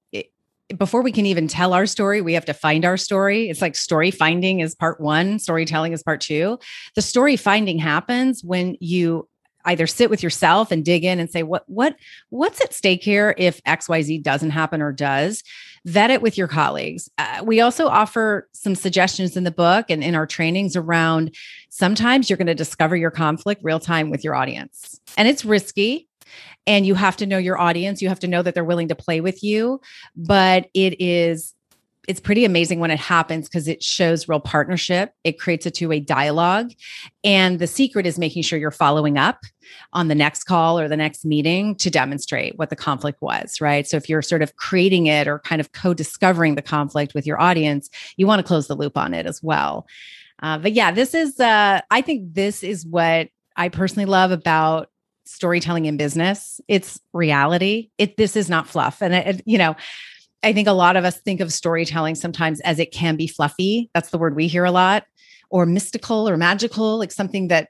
[0.77, 3.49] before we can even tell our story, we have to find our story.
[3.49, 6.59] It's like story finding is part one, storytelling is part two.
[6.95, 9.29] The story finding happens when you
[9.65, 11.97] either sit with yourself and dig in and say what what
[12.31, 15.43] what's at stake here if xyz doesn't happen or does
[15.87, 20.05] vet it with your colleagues uh, we also offer some suggestions in the book and
[20.05, 21.35] in our trainings around
[21.71, 26.09] sometimes you're going to discover your conflict real time with your audience and it's risky
[26.67, 28.01] and you have to know your audience.
[28.03, 29.81] You have to know that they're willing to play with you.
[30.17, 31.55] But it is
[32.07, 35.13] it's pretty amazing when it happens because it shows real partnership.
[35.25, 36.73] It creates a two-way dialogue.
[37.23, 39.41] And the secret is making sure you're following up
[39.93, 43.87] on the next call or the next meeting to demonstrate what the conflict was right?
[43.87, 47.41] So if you're sort of creating it or kind of co-discovering the conflict with your
[47.41, 49.87] audience you want to close the loop on it as well.
[50.43, 54.91] Uh, but yeah this is uh, i think this is what i personally love about
[55.25, 56.61] storytelling in business.
[56.69, 57.91] It's reality.
[57.99, 59.03] It this is not fluff.
[59.03, 59.77] And it, you know,
[60.43, 63.91] I think a lot of us think of storytelling sometimes as it can be fluffy.
[63.95, 65.05] That's the word we hear a lot,
[65.51, 67.69] or mystical or magical, like something that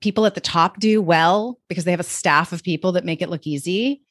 [0.00, 3.20] people at the top do well because they have a staff of people that make
[3.20, 4.02] it look easy.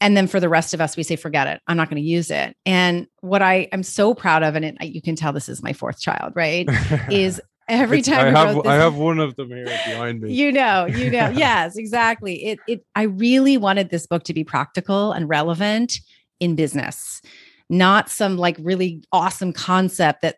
[0.00, 1.60] And then for the rest of us, we say, forget it.
[1.66, 2.56] I'm not going to use it.
[2.64, 5.74] And what I am so proud of, and it, you can tell this is my
[5.74, 6.66] fourth child, right?
[7.10, 7.40] is
[7.70, 10.32] every time I have I have one of them here behind me.
[10.32, 12.44] You know, you know, yes, exactly.
[12.44, 16.00] It it I really wanted this book to be practical and relevant
[16.40, 17.22] in business,
[17.68, 20.36] not some like really awesome concept that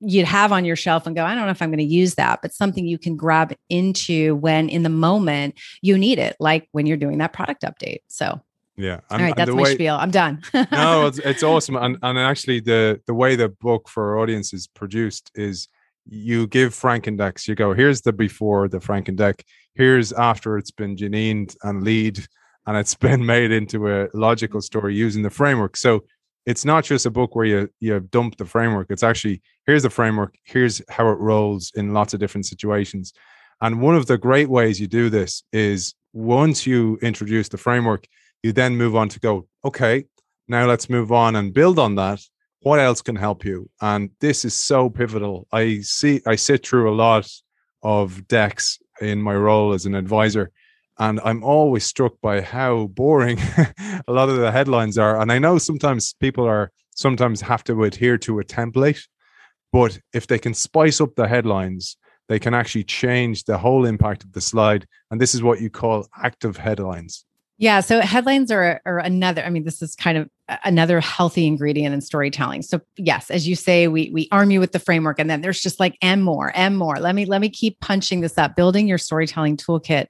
[0.00, 2.16] you'd have on your shelf and go, I don't know if I'm going to use
[2.16, 6.68] that, but something you can grab into when in the moment you need it, like
[6.72, 8.00] when you're doing that product update.
[8.08, 8.40] So
[8.76, 9.00] yeah.
[9.10, 9.94] And, All right, that's my way, spiel.
[9.94, 10.42] I'm done.
[10.72, 11.76] no, it's, it's awesome.
[11.76, 15.68] And and actually the the way the book for our audience is produced is
[16.06, 19.42] you give Frankendeck, you go, here's the before the Frankendeck,
[19.74, 22.24] here's after it's been geneened and lead,
[22.66, 25.76] and it's been made into a logical story using the framework.
[25.76, 26.04] So
[26.46, 28.88] it's not just a book where you you dump the framework.
[28.90, 33.12] It's actually here's the framework, here's how it rolls in lots of different situations.
[33.60, 38.06] And one of the great ways you do this is once you introduce the framework,
[38.42, 40.04] you then move on to go, okay,
[40.48, 42.20] now let's move on and build on that
[42.64, 43.68] what else can help you?
[43.80, 45.46] And this is so pivotal.
[45.52, 47.30] I see i sit through a lot
[47.82, 50.50] of decks in my role as an advisor
[50.98, 53.38] and i'm always struck by how boring
[54.08, 55.20] a lot of the headlines are.
[55.20, 59.02] And i know sometimes people are sometimes have to adhere to a template
[59.72, 61.96] but if they can spice up the headlines
[62.28, 64.86] they can actually change the whole impact of the slide.
[65.10, 67.24] And this is what you call active headlines
[67.64, 67.80] yeah.
[67.80, 70.28] So headlines are, are another, I mean, this is kind of
[70.66, 72.60] another healthy ingredient in storytelling.
[72.60, 75.62] So yes, as you say, we we arm you with the framework and then there's
[75.62, 76.96] just like and more and more.
[76.96, 80.08] Let me let me keep punching this up, building your storytelling toolkit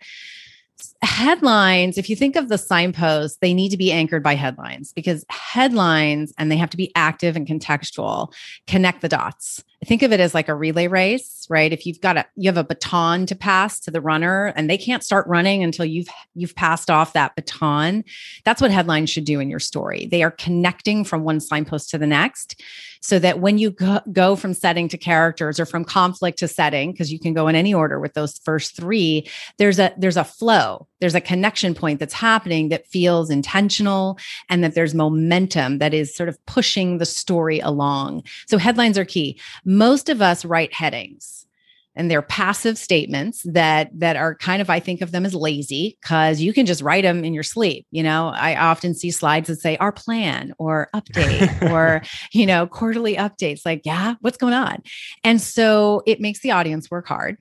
[1.03, 5.25] headlines, if you think of the signposts, they need to be anchored by headlines because
[5.29, 8.33] headlines, and they have to be active and contextual,
[8.67, 9.63] connect the dots.
[9.85, 11.73] Think of it as like a relay race, right?
[11.73, 14.79] If you've got a you have a baton to pass to the runner and they
[14.79, 18.05] can't start running until you've you've passed off that baton.
[18.45, 20.07] That's what headlines should do in your story.
[20.07, 22.63] They are connecting from one signpost to the next
[23.05, 26.91] so that when you go, go from setting to characters or from conflict to setting
[26.91, 30.25] because you can go in any order with those first 3 there's a there's a
[30.25, 34.19] flow there's a connection point that's happening that feels intentional
[34.49, 39.05] and that there's momentum that is sort of pushing the story along so headlines are
[39.05, 39.39] key
[39.79, 41.47] most of us write headings
[41.97, 45.97] and they're passive statements that that are kind of i think of them as lazy
[46.01, 48.29] because you can just write them in your sleep you know?
[48.35, 53.63] I often see slides that say our plan or update or you know quarterly updates
[53.65, 54.83] like yeah what's going on?
[55.23, 57.39] And so it makes the audience work hard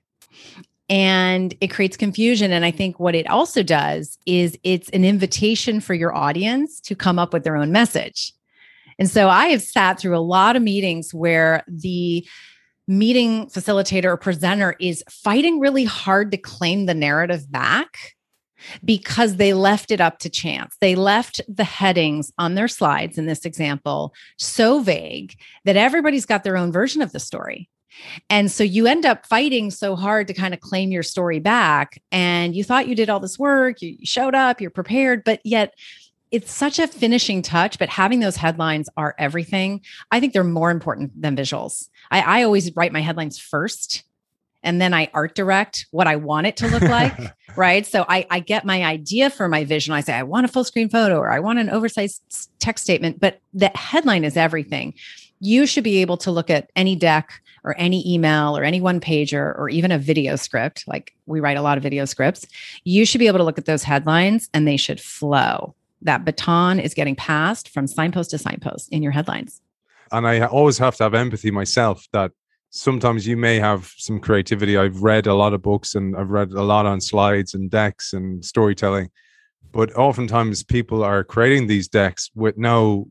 [0.88, 5.80] and it creates confusion and i think what it also does is it's an invitation
[5.80, 8.34] for your audience to come up with their own message
[8.98, 12.26] And so I have sat through a lot of meetings where the
[12.86, 18.14] meeting facilitator or presenter is fighting really hard to claim the narrative back
[18.84, 20.76] because they left it up to chance.
[20.80, 26.44] They left the headings on their slides in this example so vague that everybody's got
[26.44, 27.68] their own version of the story.
[28.28, 32.02] And so you end up fighting so hard to kind of claim your story back.
[32.10, 35.74] And you thought you did all this work, you showed up, you're prepared, but yet
[36.34, 39.80] it's such a finishing touch, but having those headlines are everything.
[40.10, 41.88] I think they're more important than visuals.
[42.10, 44.02] I, I always write my headlines first
[44.64, 47.16] and then I art direct what I want it to look like.
[47.56, 47.86] right.
[47.86, 49.94] So I, I get my idea for my vision.
[49.94, 53.20] I say, I want a full screen photo or I want an oversized text statement,
[53.20, 54.94] but the headline is everything.
[55.38, 58.98] You should be able to look at any deck or any email or any one
[58.98, 60.82] pager or even a video script.
[60.88, 62.44] Like we write a lot of video scripts.
[62.82, 65.76] You should be able to look at those headlines and they should flow.
[66.04, 69.60] That baton is getting passed from signpost to signpost in your headlines.
[70.12, 72.30] And I always have to have empathy myself that
[72.70, 74.76] sometimes you may have some creativity.
[74.76, 78.12] I've read a lot of books and I've read a lot on slides and decks
[78.12, 79.10] and storytelling,
[79.72, 83.08] but oftentimes people are creating these decks with no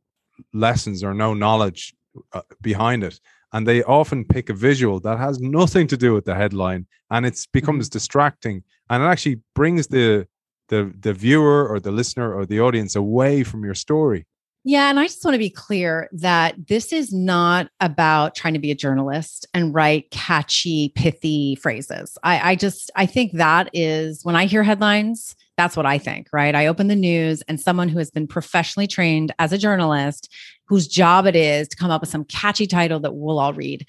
[0.53, 1.93] lessons or no knowledge
[2.31, 3.19] uh, behind it.
[3.53, 7.25] And they often pick a visual that has nothing to do with the headline and
[7.25, 7.93] it becomes mm-hmm.
[7.93, 10.27] distracting and it actually brings the
[10.73, 14.25] the the viewer or the listener or the audience away from your story.
[14.65, 14.89] Yeah.
[14.89, 18.71] And I just want to be clear that this is not about trying to be
[18.71, 22.17] a journalist and write catchy, pithy phrases.
[22.23, 26.29] I, I, just, I think that is when I hear headlines, that's what I think,
[26.31, 26.55] right?
[26.55, 30.31] I open the news and someone who has been professionally trained as a journalist,
[30.65, 33.85] whose job it is to come up with some catchy title that we'll all read.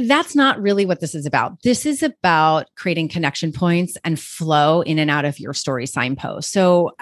[0.00, 1.62] That's not really what this is about.
[1.62, 6.50] This is about creating connection points and flow in and out of your story signpost.
[6.50, 6.92] So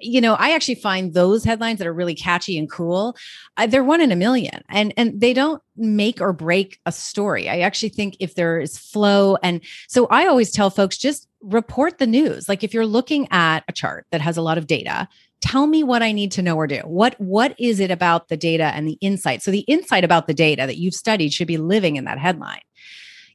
[0.00, 3.16] you know, I actually find those headlines that are really catchy and cool,
[3.56, 7.48] uh, they're one in a million, and and they don't make or break a story.
[7.48, 11.98] I actually think if there is flow, and so I always tell folks just report
[11.98, 12.48] the news.
[12.48, 15.08] Like if you're looking at a chart that has a lot of data,
[15.40, 16.80] tell me what I need to know or do.
[16.84, 19.42] What what is it about the data and the insight?
[19.42, 22.60] So the insight about the data that you've studied should be living in that headline.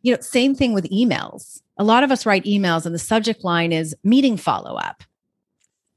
[0.01, 1.61] You know, same thing with emails.
[1.77, 5.03] A lot of us write emails and the subject line is meeting follow up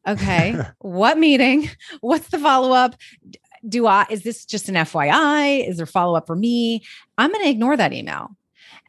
[0.07, 0.57] Okay.
[0.79, 1.71] what meeting?
[2.01, 2.95] What's the follow up?
[3.67, 5.67] Do I, is this just an FYI?
[5.69, 6.83] Is there follow up for me?
[7.17, 8.37] I'm going to ignore that email.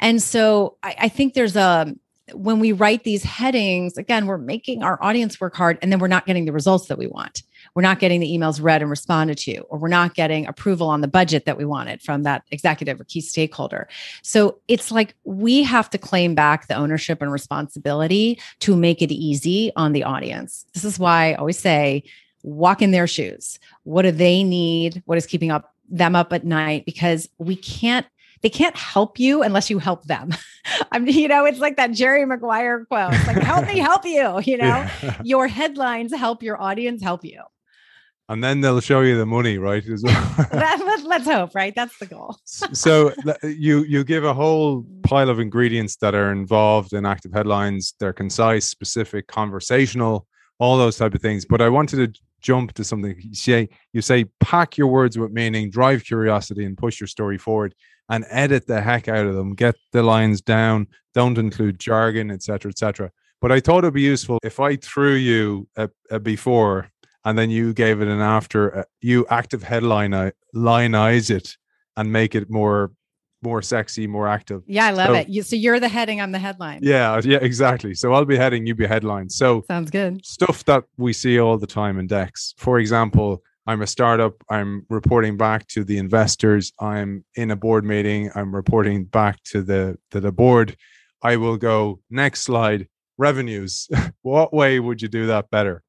[0.01, 1.95] And so I, I think there's a,
[2.33, 6.07] when we write these headings, again, we're making our audience work hard and then we're
[6.07, 7.43] not getting the results that we want.
[7.75, 11.01] We're not getting the emails read and responded to, or we're not getting approval on
[11.01, 13.87] the budget that we wanted from that executive or key stakeholder.
[14.23, 19.11] So it's like we have to claim back the ownership and responsibility to make it
[19.11, 20.65] easy on the audience.
[20.73, 22.03] This is why I always say,
[22.43, 23.59] walk in their shoes.
[23.83, 25.01] What do they need?
[25.05, 26.85] What is keeping up them up at night?
[26.85, 28.05] Because we can't
[28.41, 30.31] they can't help you unless you help them.
[30.91, 33.13] I mean, you know, it's like that Jerry Maguire quote.
[33.13, 34.39] It's like, help me help you.
[34.43, 34.65] You know,
[35.03, 35.21] yeah.
[35.23, 37.41] your headlines help your audience help you.
[38.27, 39.85] And then they'll show you the money, right?
[39.87, 40.35] As well.
[41.05, 41.75] let's hope, right?
[41.75, 42.35] That's the goal.
[42.45, 47.93] so you you give a whole pile of ingredients that are involved in active headlines.
[47.99, 50.25] They're concise, specific, conversational,
[50.57, 51.45] all those type of things.
[51.45, 55.31] But I wanted to jump to something you say you say pack your words with
[55.31, 57.73] meaning drive curiosity and push your story forward
[58.09, 59.53] and edit the heck out of them.
[59.53, 60.87] Get the lines down.
[61.13, 63.11] Don't include jargon, etc., etc.
[63.41, 66.89] But I thought it'd be useful if I threw you a, a before
[67.25, 68.79] and then you gave it an after.
[68.79, 71.57] Uh, you active headline uh, lineize it
[71.97, 72.91] and make it more
[73.41, 74.63] more sexy, more active.
[74.65, 75.29] Yeah, I love so, it.
[75.29, 76.79] You, so you're the heading, I'm the headline.
[76.81, 77.93] Yeah, yeah, exactly.
[77.93, 79.29] So I'll be heading, you be headline.
[79.29, 80.25] So sounds good.
[80.25, 82.55] Stuff that we see all the time in decks.
[82.57, 84.43] For example, I'm a startup.
[84.49, 86.71] I'm reporting back to the investors.
[86.79, 88.31] I'm in a board meeting.
[88.35, 90.77] I'm reporting back to the to the board.
[91.21, 92.87] I will go next slide.
[93.17, 93.87] Revenues.
[94.21, 95.81] what way would you do that better?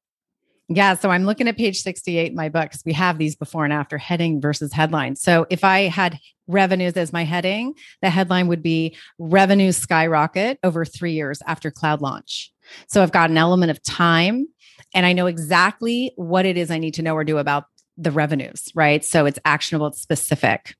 [0.69, 3.63] Yeah, so I'm looking at page 68 in my book because we have these before
[3.63, 5.15] and after heading versus headline.
[5.15, 10.83] So if I had revenues as my heading, the headline would be revenues skyrocket over
[10.83, 12.51] three years after cloud launch.
[12.87, 14.47] So I've got an element of time
[14.93, 17.65] and I know exactly what it is I need to know or do about
[17.97, 19.03] the revenues, right?
[19.03, 20.75] So it's actionable, it's specific.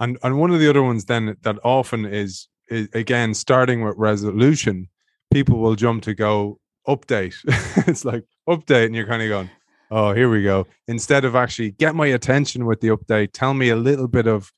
[0.00, 3.94] And and one of the other ones then that often is, is again starting with
[3.96, 4.88] resolution,
[5.32, 6.58] people will jump to go
[6.88, 7.36] update.
[7.86, 9.50] it's like update, and you're kind of going,
[9.90, 10.66] oh, here we go.
[10.88, 14.52] Instead of actually get my attention with the update, tell me a little bit of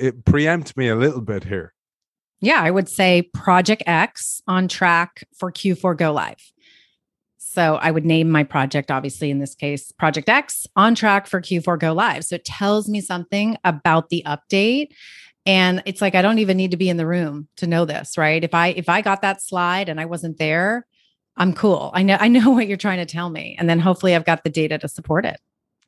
[0.00, 1.74] eh, preempt me a little bit here.
[2.40, 6.40] Yeah, I would say Project X on track for Q4 go live
[7.52, 11.40] So I would name my project, obviously, in this case, Project X on track for
[11.40, 12.24] Q4 go live.
[12.24, 14.90] So it tells me something about the update.
[15.46, 18.16] And it's like I don't even need to be in the room to know this,
[18.16, 18.44] right?
[18.44, 20.86] If I if I got that slide and I wasn't there,
[21.36, 21.90] I'm cool.
[21.92, 23.56] I know I know what you're trying to tell me.
[23.58, 25.40] And then hopefully I've got the data to support it.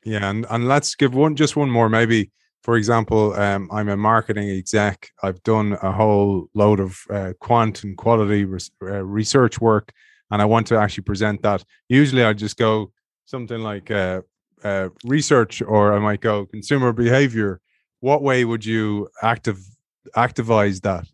[0.05, 1.89] Yeah, and, and let's give one just one more.
[1.89, 2.33] Maybe,
[2.65, 5.11] for example, um, I'm a marketing exec.
[5.23, 9.93] I've done a whole load of uh, quant and quality res- uh, research work,
[10.33, 11.63] and I want to actually present that.
[11.89, 12.91] Usually, I just go
[13.27, 14.23] something like uh,
[14.65, 17.61] uh, research, or I might go consumer behavior.
[18.01, 19.61] What way would you active
[20.17, 21.07] activize that?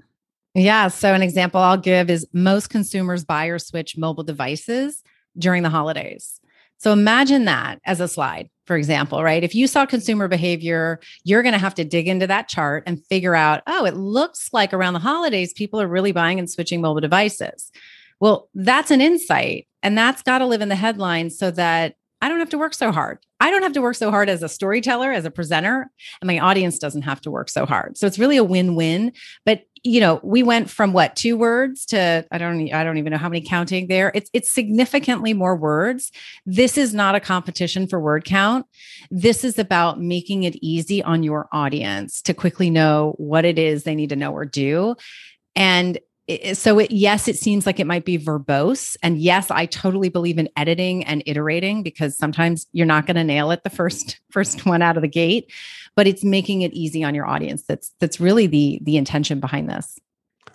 [0.54, 0.88] Yeah.
[0.88, 5.02] So, an example I'll give is most consumers buy or switch mobile devices
[5.36, 6.40] during the holidays.
[6.78, 9.42] So, imagine that as a slide for example, right?
[9.42, 13.02] If you saw consumer behavior, you're going to have to dig into that chart and
[13.06, 16.82] figure out, oh, it looks like around the holidays, people are really buying and switching
[16.82, 17.72] mobile devices.
[18.20, 22.28] Well, that's an insight, and that's got to live in the headlines so that I
[22.28, 23.18] don't have to work so hard.
[23.40, 25.88] I don't have to work so hard as a storyteller, as a presenter,
[26.20, 27.96] and my audience doesn't have to work so hard.
[27.96, 29.12] So it's really a win-win.
[29.46, 33.12] But you know, we went from what two words to I don't I don't even
[33.12, 34.10] know how many counting there.
[34.14, 36.10] It's it's significantly more words.
[36.44, 38.66] This is not a competition for word count.
[39.12, 43.84] This is about making it easy on your audience to quickly know what it is
[43.84, 44.96] they need to know or do.
[45.54, 45.98] And
[46.52, 48.96] so it, yes it seems like it might be verbose.
[49.02, 53.24] And yes i totally believe in editing and iterating because sometimes you're not going to
[53.24, 55.50] nail it the first first one out of the gate
[55.98, 57.64] but it's making it easy on your audience.
[57.64, 59.98] That's that's really the the intention behind this.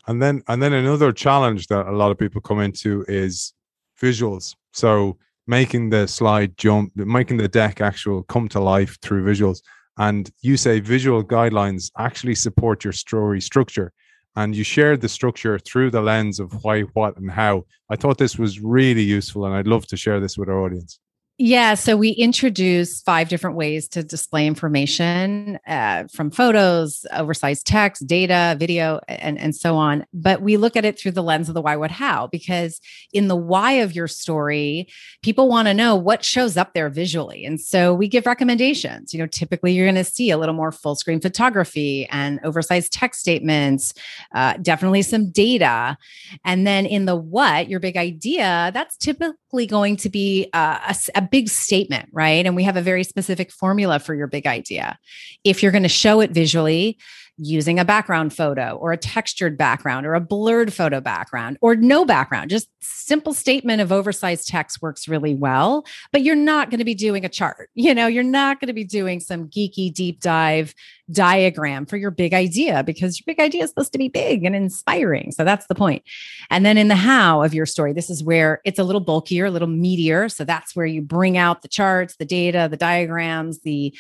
[0.08, 3.54] And then and then another challenge that a lot of people come into is
[4.02, 4.56] visuals.
[4.72, 9.62] So making the slide jump making the deck actual come to life through visuals.
[9.98, 13.92] And you say visual guidelines actually support your story structure
[14.36, 17.66] and you shared the structure through the lens of why, what, and how.
[17.90, 21.00] I thought this was really useful, and I'd love to share this with our audience.
[21.40, 28.06] Yeah, so we introduce five different ways to display information uh, from photos, oversized text,
[28.06, 30.06] data, video, and, and so on.
[30.14, 32.80] But we look at it through the lens of the why, what, how, because
[33.14, 34.88] in the why of your story,
[35.24, 37.46] people want to know what shows up there visually.
[37.46, 39.12] And so we give recommendations.
[39.12, 42.94] You know, typically you're going to see a little more full screen photography and oversized
[42.94, 43.96] text statements,
[44.36, 45.98] uh, definitely some data.
[46.46, 50.96] And then in the what, your big idea, that's typically going to be uh, a,
[51.16, 52.46] a big statement, right?
[52.46, 54.98] And we have a very specific formula for your big idea.
[55.44, 56.98] If you're going to show it visually,
[57.38, 62.06] using a background photo or a textured background or a blurred photo background or no
[62.06, 62.50] background.
[62.50, 66.96] Just simple statement of oversized text works really well, but you're not going to be
[66.96, 67.70] doing a chart.
[67.84, 70.74] You know, you're not going to be doing some geeky deep dive
[71.12, 74.56] diagram for your big idea because your big idea is supposed to be big and
[74.56, 75.32] inspiring.
[75.32, 76.04] So that's the point.
[76.50, 79.46] And then in the how of your story, this is where it's a little bulkier,
[79.46, 80.32] a little meatier.
[80.32, 83.94] So that's where you bring out the charts, the data, the diagrams, the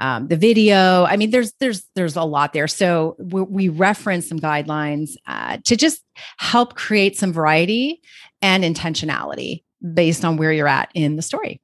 [0.00, 1.04] um, the video.
[1.04, 2.68] I mean, there's there's there's a lot there.
[2.80, 6.02] So we, reference some guidelines uh, to just
[6.38, 8.00] help create some variety
[8.40, 11.60] and intentionality based on where you're at in the story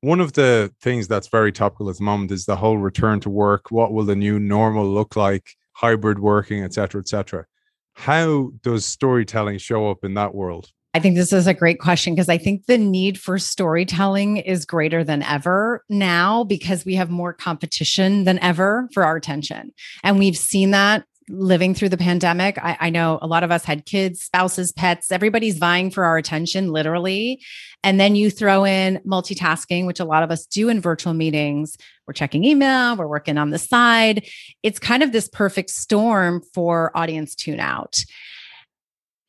[0.00, 3.30] one of the things that's very topical at the moment is the whole return to
[3.30, 3.70] work.
[3.70, 5.56] What will the new normal look like?
[5.72, 7.46] Hybrid working, etc., etc.
[7.94, 10.70] How does storytelling show up in that world?
[10.96, 14.64] I think this is a great question because I think the need for storytelling is
[14.64, 19.74] greater than ever now because we have more competition than ever for our attention.
[20.02, 22.56] And we've seen that living through the pandemic.
[22.56, 26.16] I, I, know a lot of us had kids, spouses, pets, everybody's vying for our
[26.16, 27.42] attention, literally.
[27.84, 31.76] And then you throw in multitasking, which a lot of us do in virtual meetings.
[32.06, 34.26] We're checking email, we're working on the side.
[34.62, 37.98] It's kind of this perfect storm for audience tune out.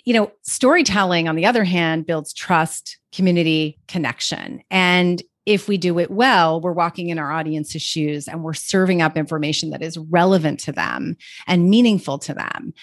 [0.08, 4.64] You know, storytelling, on the other hand, builds trust, community, connection.
[4.72, 9.02] And if we do it well, we're walking in our audience's shoes and we're serving
[9.02, 12.74] up information that is relevant to them and meaningful to them.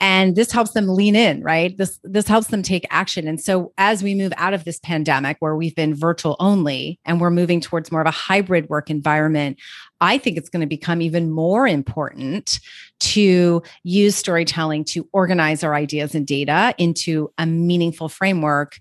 [0.00, 1.76] And this helps them lean in, right?
[1.76, 3.28] This this helps them take action.
[3.28, 7.20] And so as we move out of this pandemic where we've been virtual only and
[7.20, 9.58] we're moving towards more of a hybrid work environment,
[10.00, 12.60] I think it's going to become even more important
[13.00, 18.78] to use storytelling to organize our ideas and data into a meaningful framework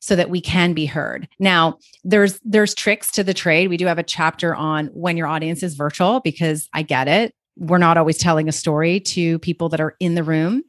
[0.00, 1.28] so that we can be heard.
[1.38, 3.68] Now, there's there's tricks to the trade.
[3.68, 7.34] We do have a chapter on when your audience is virtual because I get it.
[7.58, 10.62] We're not always telling a story to people that are in the room.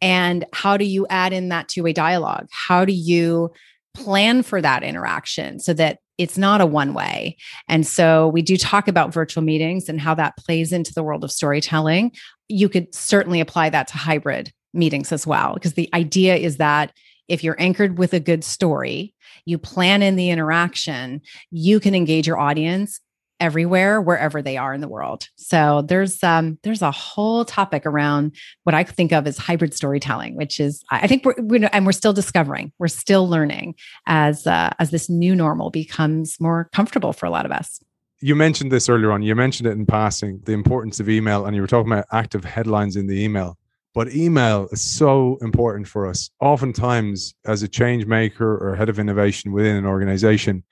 [0.00, 2.48] And how do you add in that two-way dialogue?
[2.50, 3.50] How do you
[3.94, 7.36] plan for that interaction so that it's not a one way.
[7.66, 11.24] And so we do talk about virtual meetings and how that plays into the world
[11.24, 12.12] of storytelling.
[12.48, 16.92] You could certainly apply that to hybrid meetings as well, because the idea is that
[17.28, 19.14] if you're anchored with a good story,
[19.46, 23.00] you plan in the interaction, you can engage your audience
[23.40, 25.28] everywhere wherever they are in the world.
[25.36, 30.36] So there's um there's a whole topic around what i think of as hybrid storytelling
[30.36, 33.74] which is i think we're, we're and we're still discovering we're still learning
[34.06, 37.80] as uh, as this new normal becomes more comfortable for a lot of us.
[38.20, 39.22] You mentioned this earlier on.
[39.22, 42.44] You mentioned it in passing the importance of email and you were talking about active
[42.44, 43.56] headlines in the email.
[43.94, 46.30] But email is so important for us.
[46.40, 50.62] Oftentimes as a change maker or head of innovation within an organization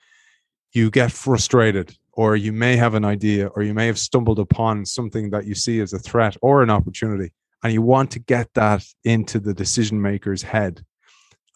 [0.73, 4.85] you get frustrated or you may have an idea or you may have stumbled upon
[4.85, 7.31] something that you see as a threat or an opportunity
[7.63, 10.83] and you want to get that into the decision maker's head.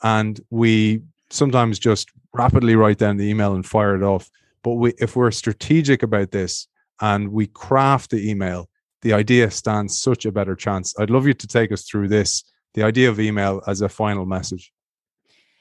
[0.03, 4.29] And we sometimes just rapidly write down the email and fire it off.
[4.63, 6.69] But we, if we're strategic about this
[7.01, 8.69] and we craft the email
[9.01, 10.97] the idea stands such a better chance.
[10.97, 14.25] I'd love you to take us through this the idea of email as a final
[14.25, 14.71] message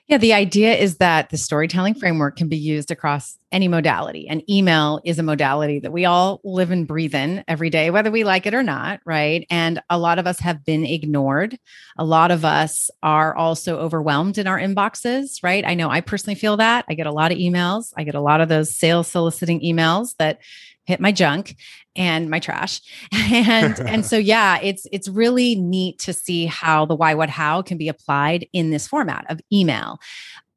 [0.09, 4.43] yeah, the idea is that the storytelling framework can be used across any modality, and
[4.51, 8.25] email is a modality that we all live and breathe in every day, whether we
[8.25, 9.47] like it or not, right?
[9.49, 11.59] And a lot of us have been ignored.
[11.99, 15.65] A lot of us are also overwhelmed in our inboxes, right?
[15.65, 16.85] I know I personally feel that.
[16.89, 20.17] I get a lot of emails, I get a lot of those sales soliciting emails
[20.17, 20.41] that
[20.85, 21.57] hit my junk
[21.95, 22.81] and my trash.
[23.33, 27.63] And and so yeah it's it's really neat to see how the why what how
[27.63, 29.99] can be applied in this format of email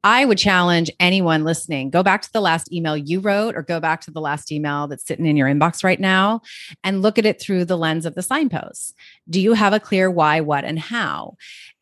[0.06, 3.80] I would challenge anyone listening go back to the last email you wrote or go
[3.80, 6.42] back to the last email that's sitting in your inbox right now
[6.84, 8.94] and look at it through the lens of the signposts.
[9.28, 11.36] Do you have a clear why, what, and how?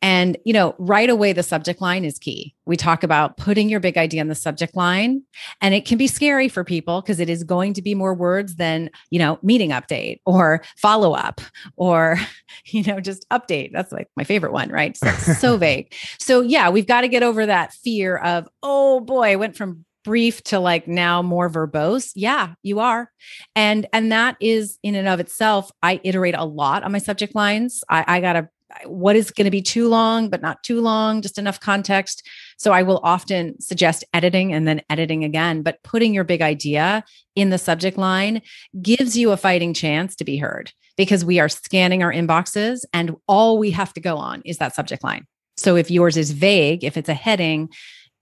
[0.04, 2.54] And, you know, right away, the subject line is key.
[2.66, 5.22] We talk about putting your big idea in the subject line,
[5.62, 8.56] and it can be scary for people because it is going to be more words
[8.56, 11.40] than, you know, meeting update or follow up
[11.76, 12.18] or,
[12.66, 13.72] you know, just update.
[13.72, 14.94] That's like my favorite one, right?
[14.94, 15.94] So, so vague.
[16.18, 19.84] So, yeah, we've got to get over that fear of, oh boy, I went from
[20.04, 23.10] brief to like now more verbose yeah you are
[23.56, 27.34] and and that is in and of itself i iterate a lot on my subject
[27.34, 28.50] lines i, I gotta
[28.86, 32.26] what is going to be too long, but not too long, just enough context.
[32.58, 37.04] So I will often suggest editing and then editing again, but putting your big idea
[37.34, 38.42] in the subject line
[38.80, 43.16] gives you a fighting chance to be heard because we are scanning our inboxes and
[43.26, 45.26] all we have to go on is that subject line.
[45.56, 47.68] So if yours is vague, if it's a heading,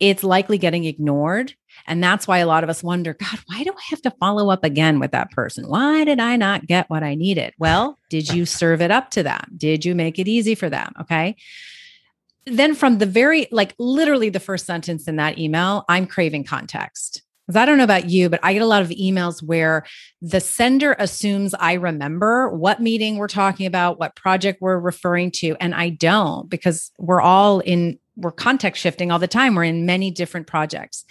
[0.03, 1.55] it's likely getting ignored.
[1.87, 4.51] And that's why a lot of us wonder, God, why do I have to follow
[4.51, 5.69] up again with that person?
[5.69, 7.55] Why did I not get what I needed?
[7.57, 9.45] Well, did you serve it up to them?
[9.57, 10.93] Did you make it easy for them?
[11.01, 11.37] Okay.
[12.47, 17.23] Then from the very, like literally the first sentence in that email, I'm craving context.
[17.47, 19.85] Because I don't know about you, but I get a lot of emails where
[20.21, 25.57] the sender assumes I remember what meeting we're talking about, what project we're referring to,
[25.61, 29.55] and I don't because we're all in we're context shifting all the time.
[29.55, 31.05] We're in many different projects.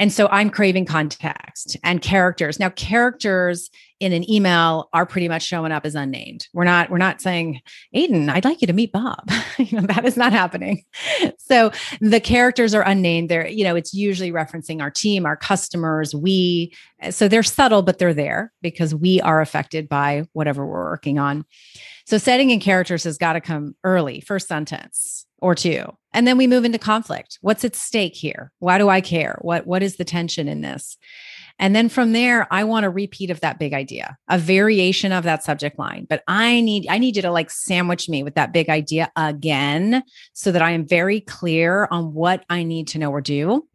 [0.00, 2.58] And so I'm craving context and characters.
[2.58, 3.70] Now, characters
[4.00, 6.48] in an email are pretty much showing up as unnamed.
[6.52, 7.60] We're not, we're not saying,
[7.94, 9.30] Aiden, I'd like you to meet Bob.
[9.58, 10.84] you know, that is not happening.
[11.46, 13.28] So the characters are unnamed.
[13.28, 16.72] They're, you know, it's usually referencing our team, our customers, we.
[17.10, 21.44] So they're subtle, but they're there because we are affected by whatever we're working on.
[22.06, 25.84] So setting in characters has got to come early, first sentence or two.
[26.14, 27.38] And then we move into conflict.
[27.42, 28.52] What's at stake here?
[28.60, 29.38] Why do I care?
[29.42, 30.96] What what is the tension in this?
[31.58, 35.22] And then from there, I want a repeat of that big idea, a variation of
[35.24, 36.06] that subject line.
[36.08, 40.02] But I need I need you to like sandwich me with that big idea again
[40.32, 43.68] so that I am very clear on what I need to know or do.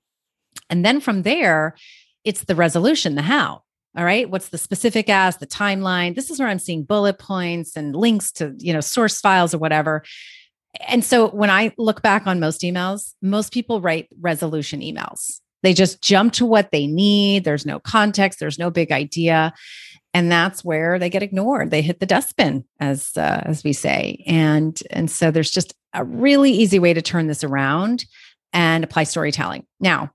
[0.70, 1.76] And then from there,
[2.24, 3.64] it's the resolution, the how.
[3.98, 4.30] All right.
[4.30, 6.16] What's the specific as, the timeline?
[6.16, 9.58] This is where I'm seeing bullet points and links to, you know, source files or
[9.58, 10.04] whatever.
[10.88, 15.40] And so when I look back on most emails, most people write resolution emails.
[15.64, 17.44] They just jump to what they need.
[17.44, 19.54] There's no context, there's no big idea.
[20.14, 21.70] And that's where they get ignored.
[21.70, 24.24] They hit the dustbin, as uh, as we say.
[24.26, 28.06] And and so there's just a really easy way to turn this around
[28.52, 29.66] and apply storytelling.
[29.80, 30.12] Now,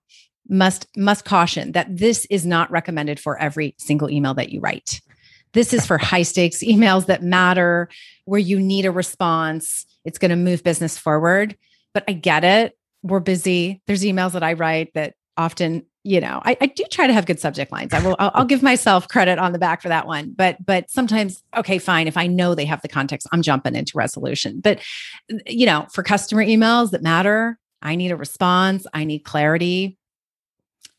[0.48, 5.00] must must caution that this is not recommended for every single email that you write.
[5.52, 7.88] This is for high stakes emails that matter,
[8.24, 9.86] where you need a response.
[10.05, 11.57] It's going to move business forward.
[11.92, 12.76] But I get it.
[13.02, 13.82] We're busy.
[13.86, 17.26] There's emails that I write that often, you know, I, I do try to have
[17.26, 17.92] good subject lines.
[17.92, 18.16] I will.
[18.18, 20.32] I'll, I'll give myself credit on the back for that one.
[20.36, 22.09] But but sometimes, okay, fine.
[22.09, 24.61] If I know they have the context, I'm jumping into resolution.
[24.61, 24.80] But
[25.46, 28.86] you know, for customer emails that matter, I need a response.
[28.92, 29.98] I need clarity.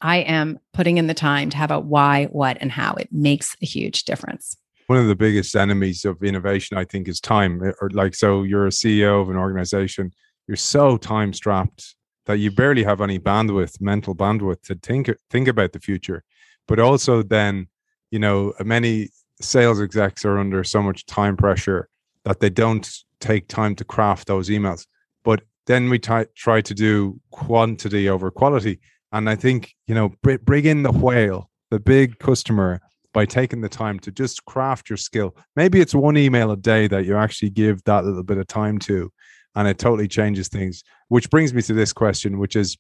[0.02, 2.94] I am putting in the time to have a why, what, and how.
[2.94, 4.58] It makes a huge difference.
[4.88, 7.64] One of the biggest enemies of innovation, I think, is time.
[7.64, 10.12] Eh, or like, so you're a CEO of an organization,
[10.48, 15.48] you're so time strapped that you barely have any bandwidth, mental bandwidth to think think
[15.48, 16.24] about the future.
[16.68, 17.68] But also then,
[18.12, 19.10] you know, many
[19.42, 21.90] sales execs are under so much time pressure
[22.24, 24.86] that they don't take time to craft those emails.
[25.24, 28.80] But then we t- try to do quantity over quality.
[29.12, 32.82] And I think, you know, br- bring in the whale, the big customer,
[33.16, 35.38] by taking the time to just craft your skill.
[35.56, 38.78] Maybe it's one email a day that you actually give that little bit of time
[38.80, 39.10] to,
[39.56, 40.84] and it totally changes things.
[41.08, 42.78] Which brings me to this question, which is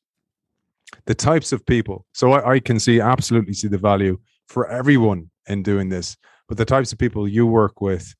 [1.05, 2.05] the types of people.
[2.13, 4.19] So I, I can see absolutely see the value
[4.49, 6.17] for everyone in doing this,
[6.49, 8.13] but the types of people you work with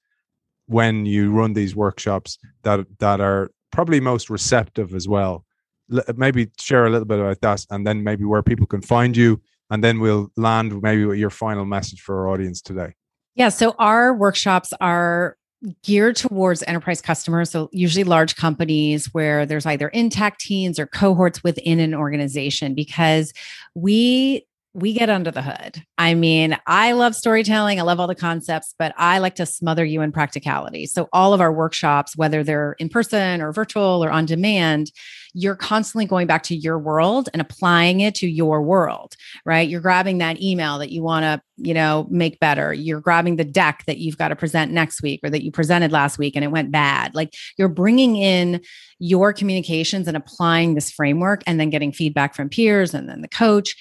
[0.67, 5.43] when you run these workshops that that are probably most receptive as well.
[5.91, 9.17] L- maybe share a little bit about that, and then maybe where people can find
[9.17, 12.93] you, and then we'll land maybe with your final message for our audience today.
[13.35, 15.37] Yeah, so our workshops are
[15.83, 21.43] geared towards enterprise customers so usually large companies where there's either intact teams or cohorts
[21.43, 23.33] within an organization because
[23.73, 24.45] we
[24.75, 25.81] we get under the hood.
[25.97, 27.79] I mean, I love storytelling.
[27.79, 30.85] I love all the concepts, but I like to smother you in practicality.
[30.85, 34.91] So, all of our workshops, whether they're in person or virtual or on demand,
[35.33, 39.15] you're constantly going back to your world and applying it to your world,
[39.45, 39.67] right?
[39.67, 42.73] You're grabbing that email that you want to, you know, make better.
[42.73, 45.91] You're grabbing the deck that you've got to present next week or that you presented
[45.91, 47.15] last week and it went bad.
[47.15, 48.61] Like you're bringing in
[48.99, 53.27] your communications and applying this framework and then getting feedback from peers and then the
[53.27, 53.75] coach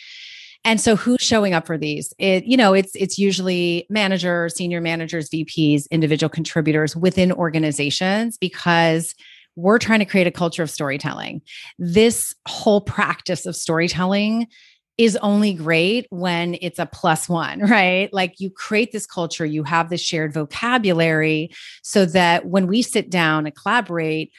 [0.64, 4.80] and so who's showing up for these it you know it's it's usually managers senior
[4.80, 9.14] managers vps individual contributors within organizations because
[9.56, 11.40] we're trying to create a culture of storytelling
[11.78, 14.46] this whole practice of storytelling
[14.96, 18.12] is only great when it's a plus one, right?
[18.12, 21.50] Like you create this culture, you have this shared vocabulary
[21.82, 24.32] so that when we sit down and collaborate,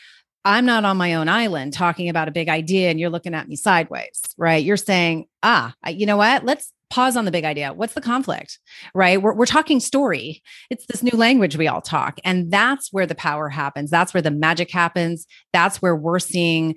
[0.45, 3.47] I'm not on my own island talking about a big idea and you're looking at
[3.47, 4.63] me sideways, right?
[4.63, 6.45] You're saying, ah, you know what?
[6.45, 7.73] Let's pause on the big idea.
[7.73, 8.59] What's the conflict,
[8.93, 9.19] right?
[9.19, 10.43] We're, we're talking story.
[10.69, 12.19] It's this new language we all talk.
[12.23, 13.89] And that's where the power happens.
[13.89, 15.25] That's where the magic happens.
[15.51, 16.75] That's where we're seeing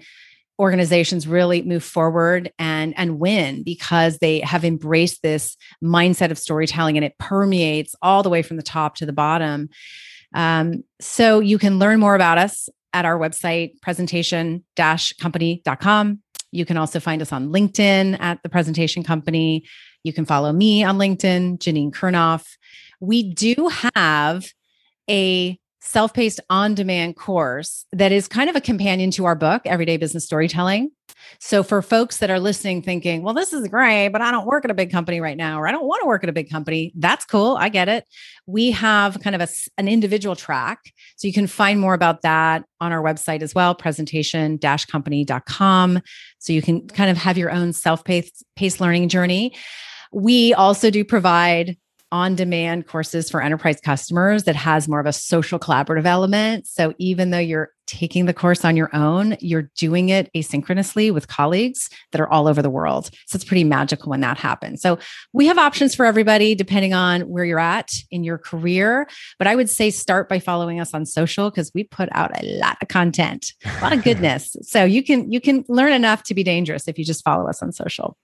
[0.59, 6.97] organizations really move forward and and win because they have embraced this mindset of storytelling
[6.97, 9.69] and it permeates all the way from the top to the bottom
[10.35, 16.21] um, so you can learn more about us at our website, presentation company.com.
[16.51, 19.65] You can also find us on LinkedIn at the presentation company.
[20.03, 22.47] You can follow me on LinkedIn, Janine Kurnoff.
[23.01, 24.51] We do have
[25.11, 29.63] a self paced on demand course that is kind of a companion to our book,
[29.65, 30.91] Everyday Business Storytelling.
[31.41, 34.65] So, for folks that are listening, thinking, well, this is great, but I don't work
[34.65, 36.51] at a big company right now, or I don't want to work at a big
[36.51, 37.57] company, that's cool.
[37.59, 38.05] I get it.
[38.47, 40.93] We have kind of a, an individual track.
[41.17, 46.01] So, you can find more about that on our website as well, presentation company.com.
[46.39, 49.55] So, you can kind of have your own self paced learning journey.
[50.13, 51.77] We also do provide
[52.11, 56.67] on demand courses for enterprise customers that has more of a social collaborative element.
[56.67, 61.27] So even though you're taking the course on your own, you're doing it asynchronously with
[61.27, 63.11] colleagues that are all over the world.
[63.27, 64.83] So it's pretty magical when that happens.
[64.83, 64.99] So
[65.33, 69.09] we have options for everybody depending on where you're at in your career.
[69.39, 72.59] But I would say start by following us on social because we put out a
[72.59, 74.57] lot of content, a lot of goodness.
[74.63, 77.63] so you can you can learn enough to be dangerous if you just follow us
[77.63, 78.17] on social.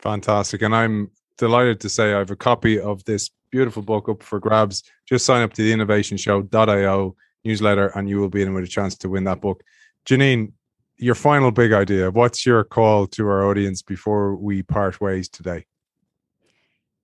[0.00, 0.62] Fantastic.
[0.62, 1.10] And I'm
[1.42, 4.84] delighted to say I have a copy of this beautiful book up for grabs.
[5.08, 8.96] Just sign up to the innovationshow.io newsletter and you will be in with a chance
[8.98, 9.64] to win that book.
[10.06, 10.52] Janine,
[10.98, 12.12] your final big idea.
[12.12, 15.66] What's your call to our audience before we part ways today?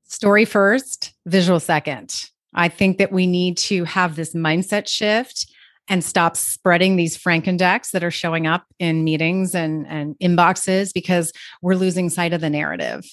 [0.04, 2.30] Story first, visual second.
[2.54, 5.52] I think that we need to have this mindset shift
[5.88, 11.32] and stop spreading these Frankendecks that are showing up in meetings and, and inboxes because
[11.62, 13.04] we're losing sight of the narrative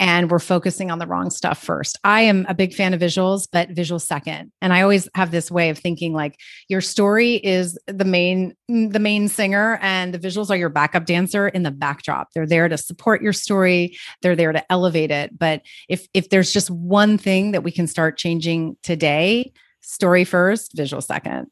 [0.00, 1.98] and we're focusing on the wrong stuff first.
[2.04, 4.50] I am a big fan of visuals, but visuals second.
[4.62, 8.98] And I always have this way of thinking like your story is the main the
[8.98, 12.28] main singer and the visuals are your backup dancer in the backdrop.
[12.34, 15.38] They're there to support your story, they're there to elevate it.
[15.38, 19.52] But if if there's just one thing that we can start changing today,
[19.82, 21.48] story first, visual second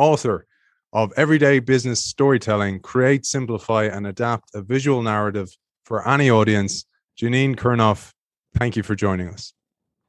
[0.00, 0.46] author
[0.92, 5.48] of Everyday Business Storytelling, create, simplify, and adapt a visual narrative
[5.84, 6.84] for any audience.
[7.20, 8.10] Janine Kurnoff,
[8.56, 9.52] thank you for joining us.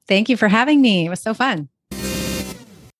[0.07, 1.05] Thank you for having me.
[1.05, 1.69] It was so fun.